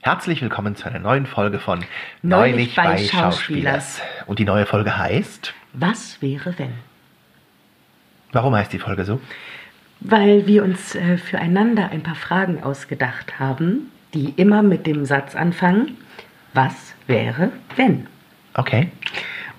Herzlich 0.00 0.40
willkommen 0.40 0.76
zu 0.76 0.86
einer 0.86 1.00
neuen 1.00 1.26
Folge 1.26 1.58
von 1.58 1.84
Neulich 2.22 2.76
bei 2.76 2.98
Schauspielers. 2.98 4.00
Und 4.26 4.38
die 4.38 4.44
neue 4.44 4.64
Folge 4.64 4.96
heißt 4.96 5.52
Was 5.72 6.22
wäre 6.22 6.56
wenn? 6.56 6.72
Warum 8.30 8.54
heißt 8.54 8.72
die 8.72 8.78
Folge 8.78 9.04
so? 9.04 9.20
Weil 9.98 10.46
wir 10.46 10.62
uns 10.62 10.94
äh, 10.94 11.18
füreinander 11.18 11.90
ein 11.90 12.04
paar 12.04 12.14
Fragen 12.14 12.62
ausgedacht 12.62 13.40
haben, 13.40 13.90
die 14.14 14.30
immer 14.36 14.62
mit 14.62 14.86
dem 14.86 15.04
Satz 15.04 15.34
anfangen, 15.34 15.96
was 16.54 16.94
wäre 17.08 17.50
wenn? 17.74 18.06
Okay. 18.54 18.92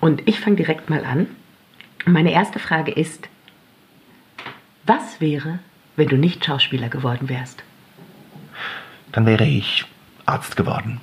Und 0.00 0.26
ich 0.26 0.40
fange 0.40 0.56
direkt 0.56 0.88
mal 0.88 1.04
an. 1.04 1.26
Meine 2.06 2.32
erste 2.32 2.58
Frage 2.58 2.92
ist, 2.92 3.28
was 4.86 5.20
wäre, 5.20 5.58
wenn 5.96 6.08
du 6.08 6.16
nicht 6.16 6.46
Schauspieler 6.46 6.88
geworden 6.88 7.28
wärst? 7.28 7.62
Dann 9.12 9.26
wäre 9.26 9.44
ich 9.44 9.84
Arzt 10.30 10.56
geworden. 10.56 11.00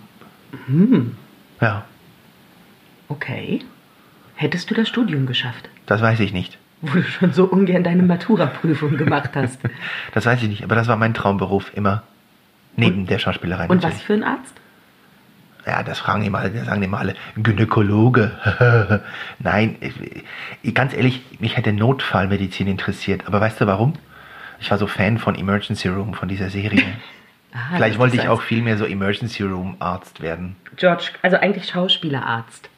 Hm, 0.67 1.16
Ja, 1.62 1.84
okay. 3.09 3.62
Hättest 4.35 4.70
du 4.70 4.76
das 4.76 4.88
Studium 4.88 5.26
geschafft, 5.26 5.70
das 5.88 6.02
weiß 6.02 6.20
ich 6.20 6.31
nicht. 6.34 6.58
wo 6.81 6.94
du 6.94 7.04
schon 7.04 7.34
so 7.34 7.45
ungern 7.45 7.84
deine 7.84 8.04
Matura-Prüfung 8.04 8.98
gemacht 8.98 9.32
hast? 9.35 9.59
Das 10.13 10.26
weiß 10.26 10.41
ich 10.44 10.49
nicht, 10.49 10.63
aber 10.63 10.76
das 10.76 10.88
war 10.88 10.95
mein 10.98 11.13
Traumberuf 11.13 11.71
immer. 11.76 12.04
Neben 12.76 13.08
der 13.08 13.18
Schauspielerei 13.18 13.68
Und 13.68 13.77
was 13.84 13.94
natürlich. 13.94 14.05
für 14.05 14.13
ein 14.13 14.23
Arzt? 14.23 14.54
Ja, 15.66 15.82
das 15.84 15.98
fragen 15.99 16.23
die 16.23 16.30
mal, 16.30 16.49
sagen 16.63 16.80
die 16.82 16.88
mal 16.88 16.99
alle. 16.99 17.16
Gynäkologe. 17.35 19.02
Nein, 19.40 19.76
ganz 20.76 20.94
ehrlich, 20.94 21.21
mich 21.40 21.57
hätte 21.57 21.73
Notfallmedizin 21.73 22.68
interessiert. 22.68 23.26
Aber 23.27 23.41
weißt 23.41 23.59
du 23.59 23.66
warum? 23.68 23.94
Ich 24.59 24.70
war 24.71 24.77
so 24.77 24.85
Fan 24.88 25.18
von 25.18 25.34
Emergency 25.35 25.88
Room, 25.90 26.13
von 26.13 26.30
dieser 26.30 26.49
Serie. 26.52 26.84
Aha, 27.53 27.75
Vielleicht 27.77 27.97
wollte 27.97 28.17
ich 28.17 28.27
auch 28.27 28.41
viel 28.41 28.61
mehr 28.61 28.77
so 28.77 28.85
Emergency 28.85 29.43
Room 29.43 29.77
Arzt 29.79 30.21
werden. 30.21 30.55
George, 30.75 31.09
also 31.21 31.37
eigentlich 31.37 31.67
Schauspielerarzt. 31.70 32.70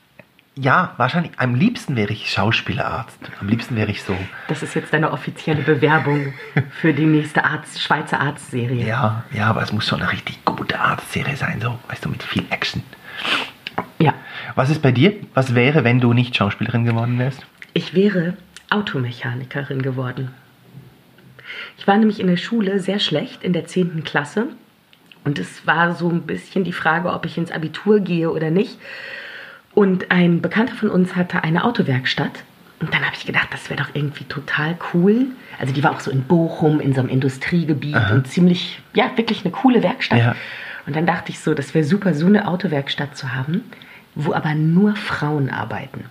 Ja, 0.55 0.93
wahrscheinlich. 0.97 1.31
Am 1.37 1.55
liebsten 1.55 1.95
wäre 1.95 2.11
ich 2.11 2.29
Schauspielerarzt. 2.29 3.17
Am 3.39 3.47
liebsten 3.47 3.75
wäre 3.77 3.89
ich 3.91 4.03
so. 4.03 4.15
Das 4.49 4.61
ist 4.61 4.73
jetzt 4.73 4.91
deine 4.93 5.11
offizielle 5.11 5.61
Bewerbung 5.61 6.33
für 6.81 6.93
die 6.93 7.05
nächste 7.05 7.45
Arzt, 7.45 7.81
Schweizer 7.81 8.19
Arztserie. 8.19 8.85
Ja, 8.85 9.23
ja, 9.31 9.47
aber 9.47 9.61
es 9.61 9.71
muss 9.71 9.87
schon 9.87 10.01
eine 10.01 10.11
richtig 10.11 10.43
gute 10.43 10.79
Arztserie 10.79 11.37
sein, 11.37 11.61
so, 11.61 11.79
weißt 11.87 12.03
du, 12.05 12.09
mit 12.09 12.23
viel 12.23 12.43
Action. 12.49 12.83
ja. 13.99 14.13
Was 14.55 14.69
ist 14.69 14.81
bei 14.81 14.91
dir? 14.91 15.13
Was 15.33 15.55
wäre, 15.55 15.83
wenn 15.85 16.01
du 16.01 16.11
nicht 16.11 16.35
Schauspielerin 16.35 16.83
geworden 16.83 17.19
wärst? 17.19 17.45
Ich 17.73 17.93
wäre 17.93 18.33
Automechanikerin 18.69 19.81
geworden. 19.81 20.31
Ich 21.79 21.87
war 21.87 21.97
nämlich 21.97 22.19
in 22.19 22.27
der 22.27 22.35
Schule 22.35 22.79
sehr 22.79 22.99
schlecht 22.99 23.41
in 23.41 23.53
der 23.53 23.65
10. 23.65 24.03
Klasse. 24.03 24.47
Und 25.23 25.39
es 25.39 25.65
war 25.65 25.95
so 25.95 26.09
ein 26.09 26.23
bisschen 26.23 26.65
die 26.65 26.73
Frage, 26.73 27.09
ob 27.13 27.25
ich 27.25 27.37
ins 27.37 27.51
Abitur 27.51 28.01
gehe 28.01 28.31
oder 28.31 28.51
nicht. 28.51 28.77
Und 29.73 30.11
ein 30.11 30.41
Bekannter 30.41 30.75
von 30.75 30.89
uns 30.89 31.15
hatte 31.15 31.41
eine 31.41 31.63
Autowerkstatt. 31.63 32.43
Und 32.81 32.93
dann 32.93 33.05
habe 33.05 33.15
ich 33.15 33.25
gedacht, 33.25 33.47
das 33.51 33.69
wäre 33.69 33.81
doch 33.81 33.91
irgendwie 33.93 34.25
total 34.25 34.77
cool. 34.93 35.27
Also 35.57 35.73
die 35.73 35.81
war 35.81 35.91
auch 35.91 36.01
so 36.01 36.11
in 36.11 36.23
Bochum, 36.23 36.81
in 36.81 36.93
so 36.93 36.99
einem 36.99 37.09
Industriegebiet 37.09 37.95
und 38.11 38.27
ziemlich, 38.27 38.81
ja, 38.93 39.11
wirklich 39.15 39.45
eine 39.45 39.51
coole 39.51 39.81
Werkstatt. 39.81 40.19
Ja. 40.19 40.35
Und 40.85 40.97
dann 40.97 41.05
dachte 41.05 41.31
ich 41.31 41.39
so, 41.39 41.53
das 41.53 41.73
wäre 41.73 41.85
super, 41.85 42.13
so 42.13 42.25
eine 42.25 42.45
Autowerkstatt 42.45 43.15
zu 43.15 43.33
haben, 43.33 43.63
wo 44.15 44.33
aber 44.33 44.53
nur 44.53 44.97
Frauen 44.97 45.49
arbeiten. 45.49 46.03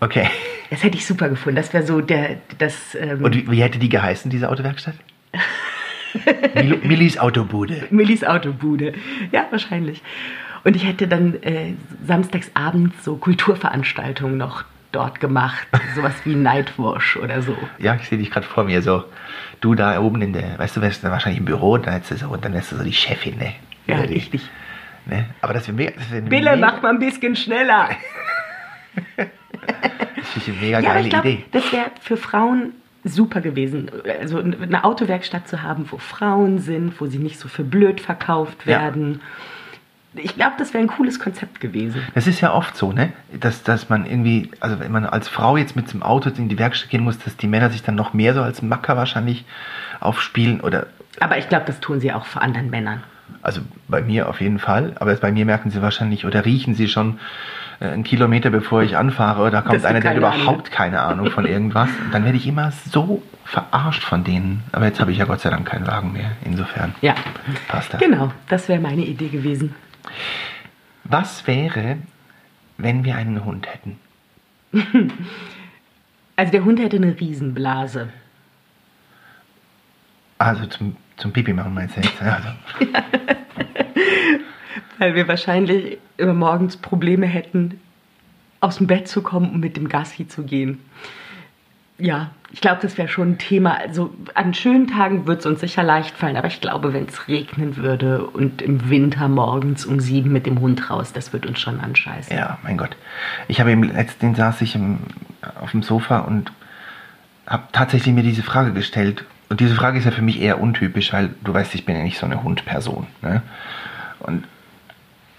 Okay. 0.00 0.28
Das 0.70 0.82
hätte 0.82 0.96
ich 0.96 1.06
super 1.06 1.28
gefunden. 1.28 1.56
Das 1.56 1.72
wäre 1.72 1.84
so 1.84 2.00
der, 2.00 2.36
das, 2.58 2.94
ähm, 2.94 3.24
Und 3.24 3.34
wie, 3.34 3.50
wie 3.50 3.62
hätte 3.62 3.78
die 3.78 3.88
geheißen, 3.88 4.30
diese 4.30 4.48
Autowerkstatt? 4.50 4.94
Mil 6.54 6.80
Millis 6.82 7.18
Autobude. 7.18 7.86
Millis 7.90 8.24
Autobude. 8.24 8.94
Ja, 9.32 9.46
wahrscheinlich. 9.50 10.02
Und 10.64 10.74
ich 10.74 10.84
hätte 10.84 11.06
dann 11.06 11.40
äh, 11.42 11.74
samstags 12.04 12.50
abends 12.54 13.04
so 13.04 13.16
Kulturveranstaltungen 13.16 14.36
noch 14.36 14.64
dort 14.92 15.20
gemacht. 15.20 15.66
Sowas 15.94 16.14
wie 16.24 16.34
Nightwash 16.34 17.16
oder 17.18 17.42
so. 17.42 17.56
Ja, 17.78 17.94
ich 17.96 18.08
sehe 18.08 18.18
dich 18.18 18.30
gerade 18.30 18.46
vor 18.46 18.64
mir 18.64 18.82
so. 18.82 19.04
Du 19.60 19.74
da 19.74 20.00
oben 20.00 20.22
in 20.22 20.32
der, 20.32 20.58
weißt 20.58 20.76
du, 20.76 20.80
wärst 20.80 21.04
dann 21.04 21.12
wahrscheinlich 21.12 21.38
im 21.38 21.44
Büro 21.44 21.74
und 21.74 21.86
dann 21.86 21.94
hättest 21.94 22.12
du 22.12 22.16
so, 22.16 22.28
und 22.28 22.44
dann 22.44 22.52
wärst 22.54 22.72
du 22.72 22.76
so 22.76 22.84
die 22.84 22.92
Chefin, 22.92 23.36
ne? 23.38 23.52
Ja, 23.86 23.98
richtig. 23.98 24.48
Ne? 25.04 25.26
Aber 25.40 25.54
das 25.54 25.68
wäre 25.68 25.76
mega. 25.76 25.92
Wär 26.10 26.20
Bille, 26.22 26.56
mega, 26.56 26.56
mach 26.56 26.82
mal 26.82 26.90
ein 26.90 26.98
bisschen 26.98 27.36
schneller. 27.36 27.90
Das 30.36 30.46
ist 30.46 30.54
eine 30.54 30.58
mega 30.66 30.80
Ja, 30.80 30.92
geile 30.92 31.04
ich 31.04 31.10
glaube, 31.10 31.28
Idee. 31.30 31.44
das 31.52 31.72
wäre 31.72 31.90
für 32.00 32.16
Frauen 32.16 32.72
super 33.04 33.40
gewesen. 33.40 33.90
Also 34.20 34.38
eine 34.38 34.84
Autowerkstatt 34.84 35.48
zu 35.48 35.62
haben, 35.62 35.86
wo 35.90 35.98
Frauen 35.98 36.58
sind, 36.58 37.00
wo 37.00 37.06
sie 37.06 37.18
nicht 37.18 37.38
so 37.38 37.48
für 37.48 37.64
blöd 37.64 38.00
verkauft 38.00 38.58
Ja. 38.66 38.78
werden. 38.80 39.20
Ich 40.14 40.34
glaube, 40.34 40.52
das 40.58 40.72
wäre 40.72 40.82
ein 40.82 40.88
cooles 40.88 41.20
Konzept 41.20 41.60
gewesen. 41.60 42.00
Das 42.14 42.26
ist 42.26 42.40
ja 42.40 42.52
oft 42.54 42.74
so, 42.76 42.90
ne? 42.92 43.12
Dass, 43.38 43.62
dass 43.62 43.90
man 43.90 44.06
irgendwie, 44.06 44.50
also 44.60 44.80
wenn 44.80 44.90
man 44.90 45.04
als 45.04 45.28
Frau 45.28 45.56
jetzt 45.58 45.76
mit 45.76 45.92
dem 45.92 46.02
Auto 46.02 46.30
in 46.30 46.48
die 46.48 46.58
Werkstatt 46.58 46.88
gehen 46.90 47.04
muss, 47.04 47.18
dass 47.18 47.36
die 47.36 47.46
Männer 47.46 47.68
sich 47.70 47.82
dann 47.82 47.96
noch 47.96 48.14
mehr 48.14 48.32
so 48.32 48.40
als 48.42 48.62
Macker 48.62 48.96
wahrscheinlich 48.96 49.44
aufspielen 50.00 50.60
oder 50.62 50.86
Aber 51.20 51.36
ich 51.38 51.48
glaube, 51.48 51.64
das 51.66 51.80
tun 51.80 52.00
sie 52.00 52.12
auch 52.12 52.24
vor 52.24 52.40
anderen 52.42 52.70
Männern. 52.70 53.02
Also 53.42 53.60
bei 53.88 54.00
mir 54.02 54.28
auf 54.28 54.40
jeden 54.40 54.58
Fall, 54.58 54.94
aber 54.98 55.14
bei 55.16 55.32
mir 55.32 55.44
merken 55.44 55.70
sie 55.70 55.82
wahrscheinlich 55.82 56.24
oder 56.24 56.44
riechen 56.44 56.74
sie 56.74 56.88
schon 56.88 57.18
einen 57.80 58.04
Kilometer 58.04 58.50
bevor 58.50 58.82
ich 58.82 58.96
anfahre, 58.96 59.42
oder 59.42 59.50
da 59.50 59.62
kommt 59.62 59.84
einer, 59.84 60.00
der 60.00 60.10
hat 60.10 60.16
Ahnung 60.22 60.34
überhaupt 60.40 60.70
keine 60.70 61.00
Ahnung 61.00 61.30
von 61.30 61.44
irgendwas. 61.46 61.88
Und 62.04 62.10
dann 62.14 62.24
werde 62.24 62.36
ich 62.38 62.46
immer 62.46 62.70
so 62.72 63.22
verarscht 63.44 64.02
von 64.02 64.24
denen. 64.24 64.62
Aber 64.72 64.86
jetzt 64.86 65.00
habe 65.00 65.12
ich 65.12 65.18
ja 65.18 65.24
Gott 65.24 65.40
sei 65.40 65.50
Dank 65.50 65.66
keinen 65.66 65.86
Wagen 65.86 66.12
mehr. 66.12 66.32
Insofern 66.44 66.94
Ja, 67.02 67.14
passt 67.68 67.92
das. 67.92 68.00
genau. 68.00 68.32
Das 68.48 68.68
wäre 68.68 68.80
meine 68.80 69.02
Idee 69.04 69.28
gewesen. 69.28 69.74
Was 71.04 71.46
wäre, 71.46 71.98
wenn 72.78 73.04
wir 73.04 73.16
einen 73.16 73.44
Hund 73.44 73.66
hätten? 73.72 73.98
Also 76.38 76.52
der 76.52 76.66
Hund 76.66 76.78
hätte 76.80 76.96
eine 76.96 77.18
Riesenblase. 77.18 78.10
Also 80.36 80.66
zum, 80.66 80.96
zum 81.16 81.32
Pipi 81.32 81.54
machen 81.54 81.72
meinst 81.72 81.96
du 81.96 82.02
jetzt? 82.02 82.12
Also, 82.20 82.48
Weil 84.98 85.14
wir 85.14 85.28
wahrscheinlich 85.28 85.98
immer 86.16 86.34
morgens 86.34 86.76
Probleme 86.76 87.26
hätten, 87.26 87.80
aus 88.60 88.78
dem 88.78 88.86
Bett 88.86 89.08
zu 89.08 89.22
kommen 89.22 89.50
und 89.50 89.60
mit 89.60 89.76
dem 89.76 89.88
Gassi 89.88 90.26
zu 90.26 90.44
gehen. 90.44 90.80
Ja, 91.98 92.30
ich 92.52 92.60
glaube, 92.60 92.78
das 92.82 92.98
wäre 92.98 93.08
schon 93.08 93.32
ein 93.32 93.38
Thema. 93.38 93.78
Also 93.78 94.14
an 94.34 94.52
schönen 94.52 94.86
Tagen 94.86 95.26
wird 95.26 95.40
es 95.40 95.46
uns 95.46 95.60
sicher 95.60 95.82
leicht 95.82 96.14
fallen, 96.16 96.36
aber 96.36 96.48
ich 96.48 96.60
glaube, 96.60 96.92
wenn 96.92 97.06
es 97.06 97.26
regnen 97.28 97.76
würde 97.76 98.26
und 98.26 98.60
im 98.60 98.90
Winter 98.90 99.28
morgens 99.28 99.86
um 99.86 99.98
sieben 99.98 100.30
mit 100.30 100.46
dem 100.46 100.60
Hund 100.60 100.90
raus, 100.90 101.12
das 101.12 101.32
wird 101.32 101.46
uns 101.46 101.58
schon 101.58 101.80
anscheißen. 101.80 102.36
ja, 102.36 102.58
mein 102.62 102.76
Gott. 102.76 102.96
Ich 103.48 103.60
habe 103.60 103.72
im 103.72 103.82
letzten 103.82 104.34
saß 104.34 104.60
ich 104.60 104.74
im, 104.74 104.98
auf 105.60 105.70
dem 105.70 105.82
Sofa 105.82 106.18
und 106.20 106.52
habe 107.46 107.64
tatsächlich 107.72 108.14
mir 108.14 108.22
diese 108.22 108.42
Frage 108.42 108.72
gestellt. 108.72 109.24
Und 109.48 109.60
diese 109.60 109.74
Frage 109.74 109.98
ist 109.98 110.04
ja 110.04 110.10
für 110.10 110.22
mich 110.22 110.40
eher 110.40 110.60
untypisch, 110.60 111.12
weil 111.12 111.30
du 111.44 111.54
weißt, 111.54 111.74
ich 111.74 111.86
bin 111.86 111.96
ja 111.96 112.02
nicht 112.02 112.18
so 112.18 112.26
eine 112.26 112.42
Hundperson. 112.42 113.06
Ne? 113.22 113.42
Und, 114.20 114.44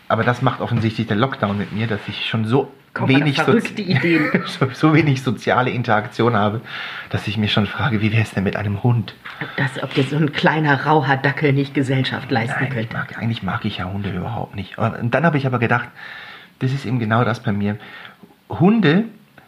aber 0.08 0.24
das 0.24 0.42
macht 0.42 0.62
offensichtlich 0.62 1.08
der 1.08 1.18
Lockdown 1.18 1.58
mit 1.58 1.72
mir, 1.72 1.88
dass 1.88 2.00
ich 2.08 2.28
schon 2.28 2.46
so 2.46 2.72
Kommt 2.94 3.10
wenig, 3.10 3.38
so, 3.38 4.70
so 4.74 4.94
wenig 4.94 5.22
soziale 5.22 5.70
Interaktion 5.70 6.36
habe, 6.36 6.62
dass 7.10 7.28
ich 7.28 7.38
mir 7.38 7.48
schon 7.48 7.68
frage, 7.68 8.02
wie 8.02 8.12
wäre 8.12 8.24
es 8.24 8.32
denn 8.32 8.44
mit 8.44 8.56
einem 8.56 8.82
Hund? 8.84 9.14
Das, 9.58 9.84
ob 9.84 9.94
dir 9.94 10.04
so 10.04 10.16
ein 10.16 10.32
kleiner 10.32 10.86
rauher 10.86 11.18
Dackel 11.18 11.54
nicht 11.54 11.74
Gesellschaft 11.74 12.32
leisten 12.32 12.64
Nein, 12.64 12.72
könnte. 12.72 12.94
mag, 12.94 13.18
eigentlich 13.18 13.44
mag 13.44 13.66
ich 13.66 13.78
ja 13.78 13.86
Hunde 13.86 14.10
überhaupt 14.10 14.56
nicht. 14.56 14.78
Und 14.78 15.14
dann 15.14 15.26
habe 15.26 15.38
ich 15.38 15.46
aber 15.46 15.60
gedacht, 15.60 15.90
das 16.60 16.72
ist 16.72 16.86
eben 16.86 16.98
genau 17.00 17.24
das 17.24 17.44
bei 17.44 17.52
mir. 17.52 17.78
Hunde, 18.50 19.04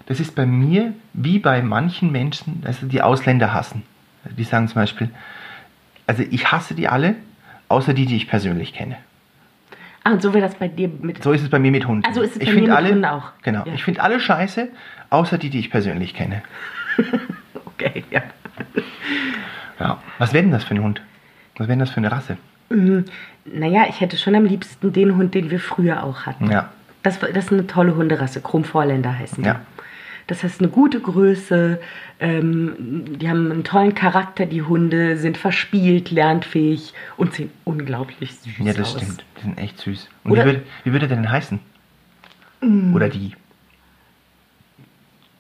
das 0.06 0.19
ist 0.19 0.36
bei 0.36 0.46
mir 0.46 0.94
wie 1.14 1.40
bei 1.40 1.62
manchen 1.62 2.12
Menschen, 2.12 2.64
also 2.66 2.86
die 2.86 3.02
Ausländer 3.02 3.53
hassen. 3.53 3.84
Die 4.38 4.44
sagen 4.44 4.68
zum 4.68 4.75
Beispiel, 4.75 5.09
also 6.06 6.24
ich 6.30 6.52
hasse 6.52 6.75
die 6.75 6.88
alle, 6.88 7.16
außer 7.68 7.94
die, 7.94 8.06
die 8.06 8.18
ich 8.18 8.28
persönlich 8.28 8.74
kenne. 8.74 8.98
Ah, 10.09 10.13
und 10.13 10.21
so 10.21 10.33
wäre 10.33 10.45
das 10.45 10.56
bei 10.56 10.67
dir 10.67 10.89
mit. 11.01 11.23
So 11.23 11.31
ist 11.31 11.44
es 11.44 11.50
bei 11.50 11.59
mir 11.59 11.71
mit 11.71 11.88
Hunden. 11.88 12.03
Also 12.06 12.21
ist 12.21 12.35
es 12.35 12.41
ich 12.41 12.50
bei 12.50 12.56
mir 12.56 12.61
mit 12.61 12.71
alle, 12.71 12.89
Hunden 12.89 13.06
auch. 13.06 13.31
Genau. 13.44 13.63
Ja. 13.65 13.73
Ich 13.73 13.83
finde 13.83 14.01
alle 14.01 14.19
scheiße, 14.19 14.69
außer 15.09 15.38
die, 15.38 15.50
die 15.50 15.59
ich 15.59 15.69
persönlich 15.69 16.13
kenne. 16.13 16.41
Okay, 17.81 18.03
ja. 18.11 18.21
Ja. 19.79 20.00
Was 20.17 20.33
wäre 20.33 20.44
denn 20.44 20.51
das 20.51 20.65
für 20.65 20.75
ein 20.75 20.83
Hund? 20.83 21.01
Was 21.53 21.69
wäre 21.69 21.77
denn 21.77 21.79
das 21.79 21.91
für 21.91 21.97
eine 21.97 22.11
Rasse? 22.11 22.35
Naja, 23.45 23.85
ich 23.88 24.01
hätte 24.01 24.17
schon 24.17 24.35
am 24.35 24.44
liebsten 24.44 24.91
den 24.91 25.15
Hund, 25.15 25.33
den 25.33 25.50
wir 25.50 25.61
früher 25.61 26.03
auch 26.03 26.25
hatten. 26.25 26.51
Ja. 26.51 26.71
Das, 27.03 27.19
das 27.19 27.29
ist 27.29 27.53
eine 27.53 27.67
tolle 27.67 27.95
Hunderasse. 27.95 28.41
Krummvorländer 28.41 29.17
heißen 29.17 29.44
die. 29.44 29.47
Ja. 29.47 29.61
Das 30.30 30.44
heißt, 30.44 30.60
eine 30.62 30.70
gute 30.70 31.00
Größe, 31.00 31.81
ähm, 32.20 33.18
die 33.20 33.28
haben 33.28 33.52
einen 33.52 33.64
tollen 33.64 33.96
Charakter, 33.96 34.46
die 34.46 34.62
Hunde 34.62 35.18
sind 35.18 35.38
verspielt, 35.38 36.12
lernfähig 36.12 36.94
und 37.18 37.34
sehen 37.34 37.50
unglaublich 37.66 38.36
süß 38.36 38.54
Ja, 38.60 38.74
das 38.74 38.96
aus. 38.96 39.02
stimmt. 39.02 39.26
Die 39.38 39.42
sind 39.42 39.58
echt 39.58 39.80
süß. 39.80 40.08
Und 40.24 40.31
Oder- 40.31 40.44
Mm. 40.44 40.46
wie 40.46 40.52
würde, 40.54 40.64
wie 40.84 40.92
würde 40.92 41.08
der 41.08 41.18
denn 41.18 41.31
heißen? 41.31 41.60
Oder 42.94 43.10
die? 43.10 43.34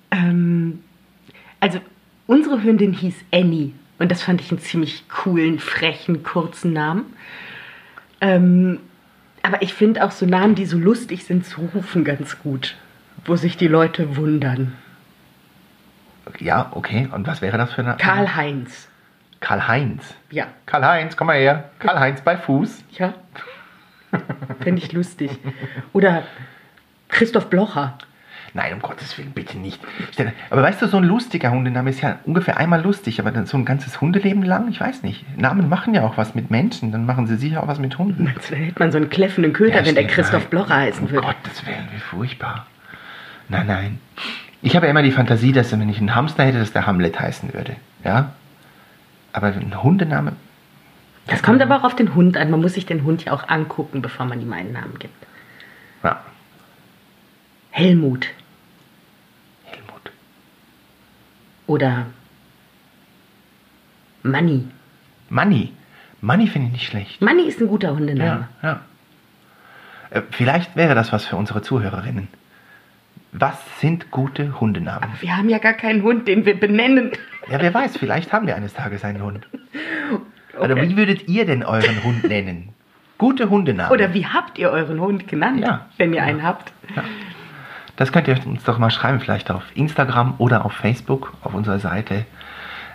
Ähm, 0.09 0.79
also, 1.59 1.79
unsere 2.25 2.63
Hündin 2.63 2.93
hieß 2.93 3.15
Annie 3.31 3.73
und 3.99 4.09
das 4.09 4.23
fand 4.23 4.41
ich 4.41 4.49
einen 4.51 4.59
ziemlich 4.59 5.07
coolen, 5.07 5.59
frechen, 5.59 6.23
kurzen 6.23 6.73
Namen. 6.73 7.05
Ähm, 8.21 8.79
Aber 9.41 9.61
ich 9.61 9.73
finde 9.73 10.03
auch 10.03 10.11
so 10.11 10.25
Namen, 10.25 10.55
die 10.55 10.65
so 10.65 10.77
lustig 10.77 11.23
sind, 11.25 11.45
zu 11.45 11.61
rufen 11.61 12.03
ganz 12.03 12.39
gut. 12.39 12.75
Wo 13.25 13.35
sich 13.35 13.57
die 13.57 13.67
Leute 13.67 14.15
wundern. 14.17 14.73
Ja, 16.39 16.67
okay. 16.71 17.07
Und 17.11 17.27
was 17.27 17.41
wäre 17.41 17.57
das 17.57 17.73
für 17.73 17.81
eine? 17.81 17.97
Karl-Heinz. 17.97 18.87
Karl-Heinz. 19.39 20.15
Ja. 20.31 20.47
Karl-Heinz, 20.65 21.17
komm 21.17 21.27
mal 21.27 21.37
her. 21.37 21.69
Karl-Heinz 21.79 22.21
bei 22.21 22.37
Fuß. 22.37 22.83
Ja. 22.97 23.13
Finde 24.61 24.81
ich 24.83 24.91
lustig. 24.91 25.31
Oder 25.93 26.23
Christoph 27.09 27.49
Blocher. 27.49 27.97
Nein, 28.55 28.73
um 28.73 28.79
Gottes 28.81 29.15
Willen, 29.17 29.31
bitte 29.31 29.59
nicht. 29.59 29.79
Aber 30.49 30.63
weißt 30.63 30.81
du, 30.81 30.87
so 30.87 30.97
ein 30.97 31.03
lustiger 31.03 31.51
Hundename 31.51 31.91
ist 31.91 32.01
ja 32.01 32.17
ungefähr 32.25 32.57
einmal 32.57 32.81
lustig, 32.81 33.19
aber 33.19 33.29
dann 33.31 33.45
so 33.45 33.55
ein 33.57 33.65
ganzes 33.65 34.01
Hundeleben 34.01 34.41
lang, 34.41 34.67
ich 34.69 34.81
weiß 34.81 35.03
nicht. 35.03 35.23
Namen 35.37 35.69
machen 35.69 35.93
ja 35.93 36.01
auch 36.03 36.17
was 36.17 36.33
mit 36.33 36.49
Menschen, 36.49 36.91
dann 36.91 37.05
machen 37.05 37.27
sie 37.27 37.35
sicher 37.35 37.61
auch 37.61 37.67
was 37.67 37.77
mit 37.77 37.99
Hunden. 37.99 38.23
Meinst 38.23 38.49
du, 38.49 38.55
da 38.55 38.61
hätte 38.61 38.79
man 38.79 38.91
so 38.91 38.97
einen 38.97 39.09
kläffenden 39.11 39.53
Köter, 39.53 39.81
Ja, 39.81 39.85
wenn 39.85 39.93
der 39.93 40.07
Christoph. 40.07 40.47
Blocher 40.47 40.75
heißen 40.75 41.05
Um 41.05 41.11
würde. 41.11 41.27
Gottes 41.27 41.65
Willen, 41.67 41.87
wie 41.93 41.99
furchtbar. 41.99 42.65
Nein, 43.49 43.67
nein. 43.67 43.99
Ich 44.61 44.75
habe 44.75 44.85
ja 44.85 44.91
immer 44.91 45.01
die 45.01 45.11
Fantasie, 45.11 45.51
dass 45.51 45.71
wenn 45.71 45.87
ich 45.89 45.99
einen 45.99 46.15
Hamster 46.15 46.43
hätte, 46.43 46.59
dass 46.59 46.71
der 46.73 46.85
Hamlet 46.85 47.19
heißen 47.19 47.53
würde. 47.53 47.75
Ja? 48.03 48.33
Aber 49.33 49.47
ein 49.47 49.83
Hundename, 49.83 50.33
Das 51.27 51.43
kommt 51.43 51.61
aber 51.61 51.77
auch 51.77 51.83
auf 51.83 51.95
den 51.95 52.15
Hund 52.15 52.35
an. 52.37 52.49
Man 52.51 52.61
muss 52.61 52.73
sich 52.73 52.85
den 52.85 53.03
Hund 53.03 53.25
ja 53.25 53.31
auch 53.33 53.47
angucken, 53.47 54.01
bevor 54.01 54.25
man 54.25 54.41
ihm 54.41 54.51
einen 54.53 54.73
Namen 54.73 54.97
gibt. 54.99 55.13
ja, 56.03 56.21
Helmut 57.71 58.27
Helmut. 59.65 60.11
oder 61.67 62.07
Manni. 64.23 64.67
Manni. 65.29 65.71
Manni 66.21 66.47
finde 66.47 66.67
ich 66.67 66.73
nicht 66.73 66.87
schlecht. 66.87 67.21
Manni 67.21 67.43
ist 67.43 67.61
ein 67.61 67.67
guter 67.67 67.95
Hundename. 67.95 68.49
Ja, 68.61 68.69
ja. 68.69 68.79
Äh, 70.09 70.21
Vielleicht 70.31 70.75
wäre 70.75 70.95
das 70.95 71.13
was 71.13 71.25
für 71.25 71.37
unsere 71.37 71.61
Zuhörerinnen. 71.61 72.27
Was 73.31 73.57
sind 73.79 74.09
gute 74.11 74.59
Hundenamen? 74.59 75.09
Wir 75.21 75.37
haben 75.37 75.49
ja 75.49 75.59
gar 75.59 75.73
keinen 75.73 76.01
Hund, 76.03 76.27
den 76.27 76.45
wir 76.45 76.59
benennen. 76.59 77.11
Ja, 77.49 77.61
wer 77.61 77.73
weiß, 77.73 77.97
vielleicht 77.97 78.33
haben 78.33 78.47
wir 78.47 78.55
eines 78.55 78.73
Tages 78.73 79.03
einen 79.03 79.21
Hund. 79.21 79.47
Oder 80.59 80.73
Okay. 80.73 80.89
wie 80.89 80.97
würdet 80.97 81.27
ihr 81.27 81.45
denn 81.45 81.63
euren 81.63 82.03
Hund 82.03 82.23
nennen? 82.27 82.69
Gute 83.17 83.49
Hundenamen. 83.49 83.91
Oder 83.91 84.13
wie 84.13 84.25
habt 84.25 84.57
ihr 84.57 84.71
euren 84.71 84.99
Hund 84.99 85.27
genannt, 85.27 85.59
Ja. 85.61 85.85
wenn 85.97 86.13
ihr 86.13 86.23
einen 86.23 86.41
habt? 86.43 86.71
Das 87.97 88.11
könnt 88.11 88.27
ihr 88.27 88.37
uns 88.45 88.63
doch 88.63 88.79
mal 88.79 88.89
schreiben, 88.89 89.19
vielleicht 89.19 89.51
auf 89.51 89.63
Instagram 89.75 90.35
oder 90.37 90.65
auf 90.65 90.73
Facebook, 90.73 91.33
auf 91.43 91.53
unserer 91.53 91.79
Seite. 91.79 92.25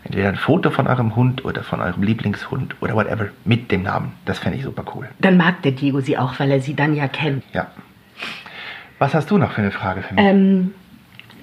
Entweder 0.03 0.29
ein 0.29 0.37
Foto 0.37 0.71
von 0.71 0.87
eurem 0.87 1.15
Hund 1.17 1.45
oder 1.45 1.63
von 1.63 1.81
eurem 1.81 2.03
Lieblingshund 2.03 2.75
oder 2.81 2.95
whatever 2.95 3.27
mit 3.45 3.71
dem 3.71 3.83
Namen. 3.83 4.13
Das 4.27 4.39
fände 4.39 4.59
ich 4.59 4.65
super 4.65 4.85
cool. 4.95 5.09
Dann 5.21 5.37
mag 5.37 5.63
der 5.63 5.73
Diego 5.73 6.01
sie 6.01 6.19
auch, 6.19 6.39
weil 6.39 6.51
er 6.51 6.61
sie 6.61 6.75
dann 6.75 6.95
ja 6.95 7.07
kennt. 7.09 7.45
Ja. 7.55 7.69
Was 8.99 9.15
hast 9.15 9.31
du 9.31 9.39
noch 9.39 9.53
für 9.53 9.63
eine 9.63 9.71
Frage 9.71 10.03
für 10.03 10.15
mich? 10.15 10.25
Ähm, 10.25 10.75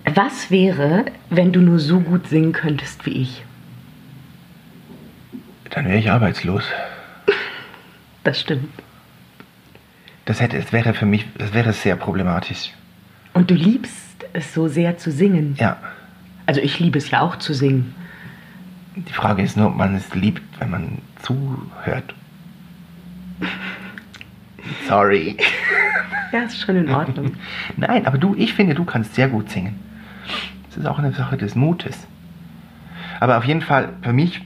was 0.05 0.49
wäre, 0.51 1.05
wenn 1.29 1.51
du 1.51 1.59
nur 1.59 1.79
so 1.79 1.99
gut 1.99 2.27
singen 2.27 2.53
könntest 2.53 3.05
wie 3.05 3.21
ich? 3.21 3.43
Dann 5.69 5.85
wäre 5.85 5.97
ich 5.97 6.09
arbeitslos. 6.09 6.63
Das 8.23 8.39
stimmt. 8.39 8.69
Das, 10.25 10.39
hätte, 10.41 10.59
das 10.59 10.71
wäre 10.71 10.93
für 10.93 11.07
mich, 11.07 11.25
das 11.39 11.55
wäre 11.55 11.73
sehr 11.73 11.95
problematisch. 11.95 12.71
Und 13.33 13.49
du 13.49 13.55
liebst 13.55 14.27
es 14.33 14.53
so 14.53 14.67
sehr 14.67 14.99
zu 14.99 15.11
singen. 15.11 15.55
Ja. 15.59 15.77
Also 16.45 16.61
ich 16.61 16.79
liebe 16.79 16.99
es 16.99 17.09
ja 17.09 17.21
auch 17.21 17.37
zu 17.37 17.55
singen. 17.55 17.95
Die 18.95 19.11
Frage 19.11 19.41
ist 19.41 19.57
nur, 19.57 19.69
ob 19.69 19.75
man 19.75 19.95
es 19.95 20.13
liebt, 20.13 20.43
wenn 20.59 20.69
man 20.69 20.99
zuhört. 21.23 22.13
Sorry. 24.87 25.37
Ja, 26.31 26.43
ist 26.43 26.59
schon 26.59 26.75
in 26.75 26.89
Ordnung. 26.89 27.35
Nein, 27.77 28.05
aber 28.05 28.17
du, 28.17 28.35
ich 28.35 28.53
finde, 28.53 28.73
du 28.73 28.85
kannst 28.85 29.15
sehr 29.15 29.27
gut 29.27 29.49
singen. 29.49 29.79
Das 30.67 30.77
ist 30.77 30.85
auch 30.85 30.99
eine 30.99 31.11
Sache 31.11 31.37
des 31.37 31.55
Mutes. 31.55 32.07
Aber 33.19 33.37
auf 33.37 33.43
jeden 33.43 33.61
Fall, 33.61 33.93
für 34.01 34.13
mich. 34.13 34.41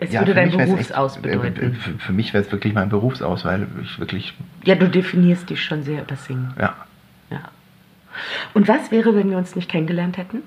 Es 0.00 0.12
ja, 0.12 0.20
würde 0.20 0.34
dein 0.34 0.50
Berufsaus 0.50 1.16
echt, 1.16 1.26
äh, 1.26 1.36
bedeuten. 1.36 1.74
Für, 1.74 1.92
für 1.98 2.12
mich 2.12 2.34
wäre 2.34 2.44
es 2.44 2.52
wirklich 2.52 2.74
mein 2.74 2.88
Berufsaus, 2.88 3.44
weil 3.44 3.66
ich 3.82 3.98
wirklich. 3.98 4.34
Ja, 4.64 4.74
du 4.74 4.88
definierst 4.88 5.48
dich 5.48 5.64
schon 5.64 5.82
sehr 5.82 6.02
über 6.02 6.16
Singen. 6.16 6.52
Ja. 6.58 6.74
Ja. 7.30 7.40
Und 8.54 8.68
was 8.68 8.90
wäre, 8.90 9.14
wenn 9.14 9.30
wir 9.30 9.38
uns 9.38 9.54
nicht 9.54 9.70
kennengelernt 9.70 10.18
hätten? 10.18 10.42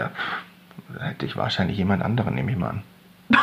ja 0.00 0.08
pff, 0.08 0.98
da 0.98 1.04
hätte 1.04 1.26
ich 1.26 1.36
wahrscheinlich 1.36 1.76
jemand 1.76 2.02
anderen, 2.02 2.34
nehme 2.34 2.50
ich 2.50 2.58
mal 2.58 2.70
an. 2.70 2.82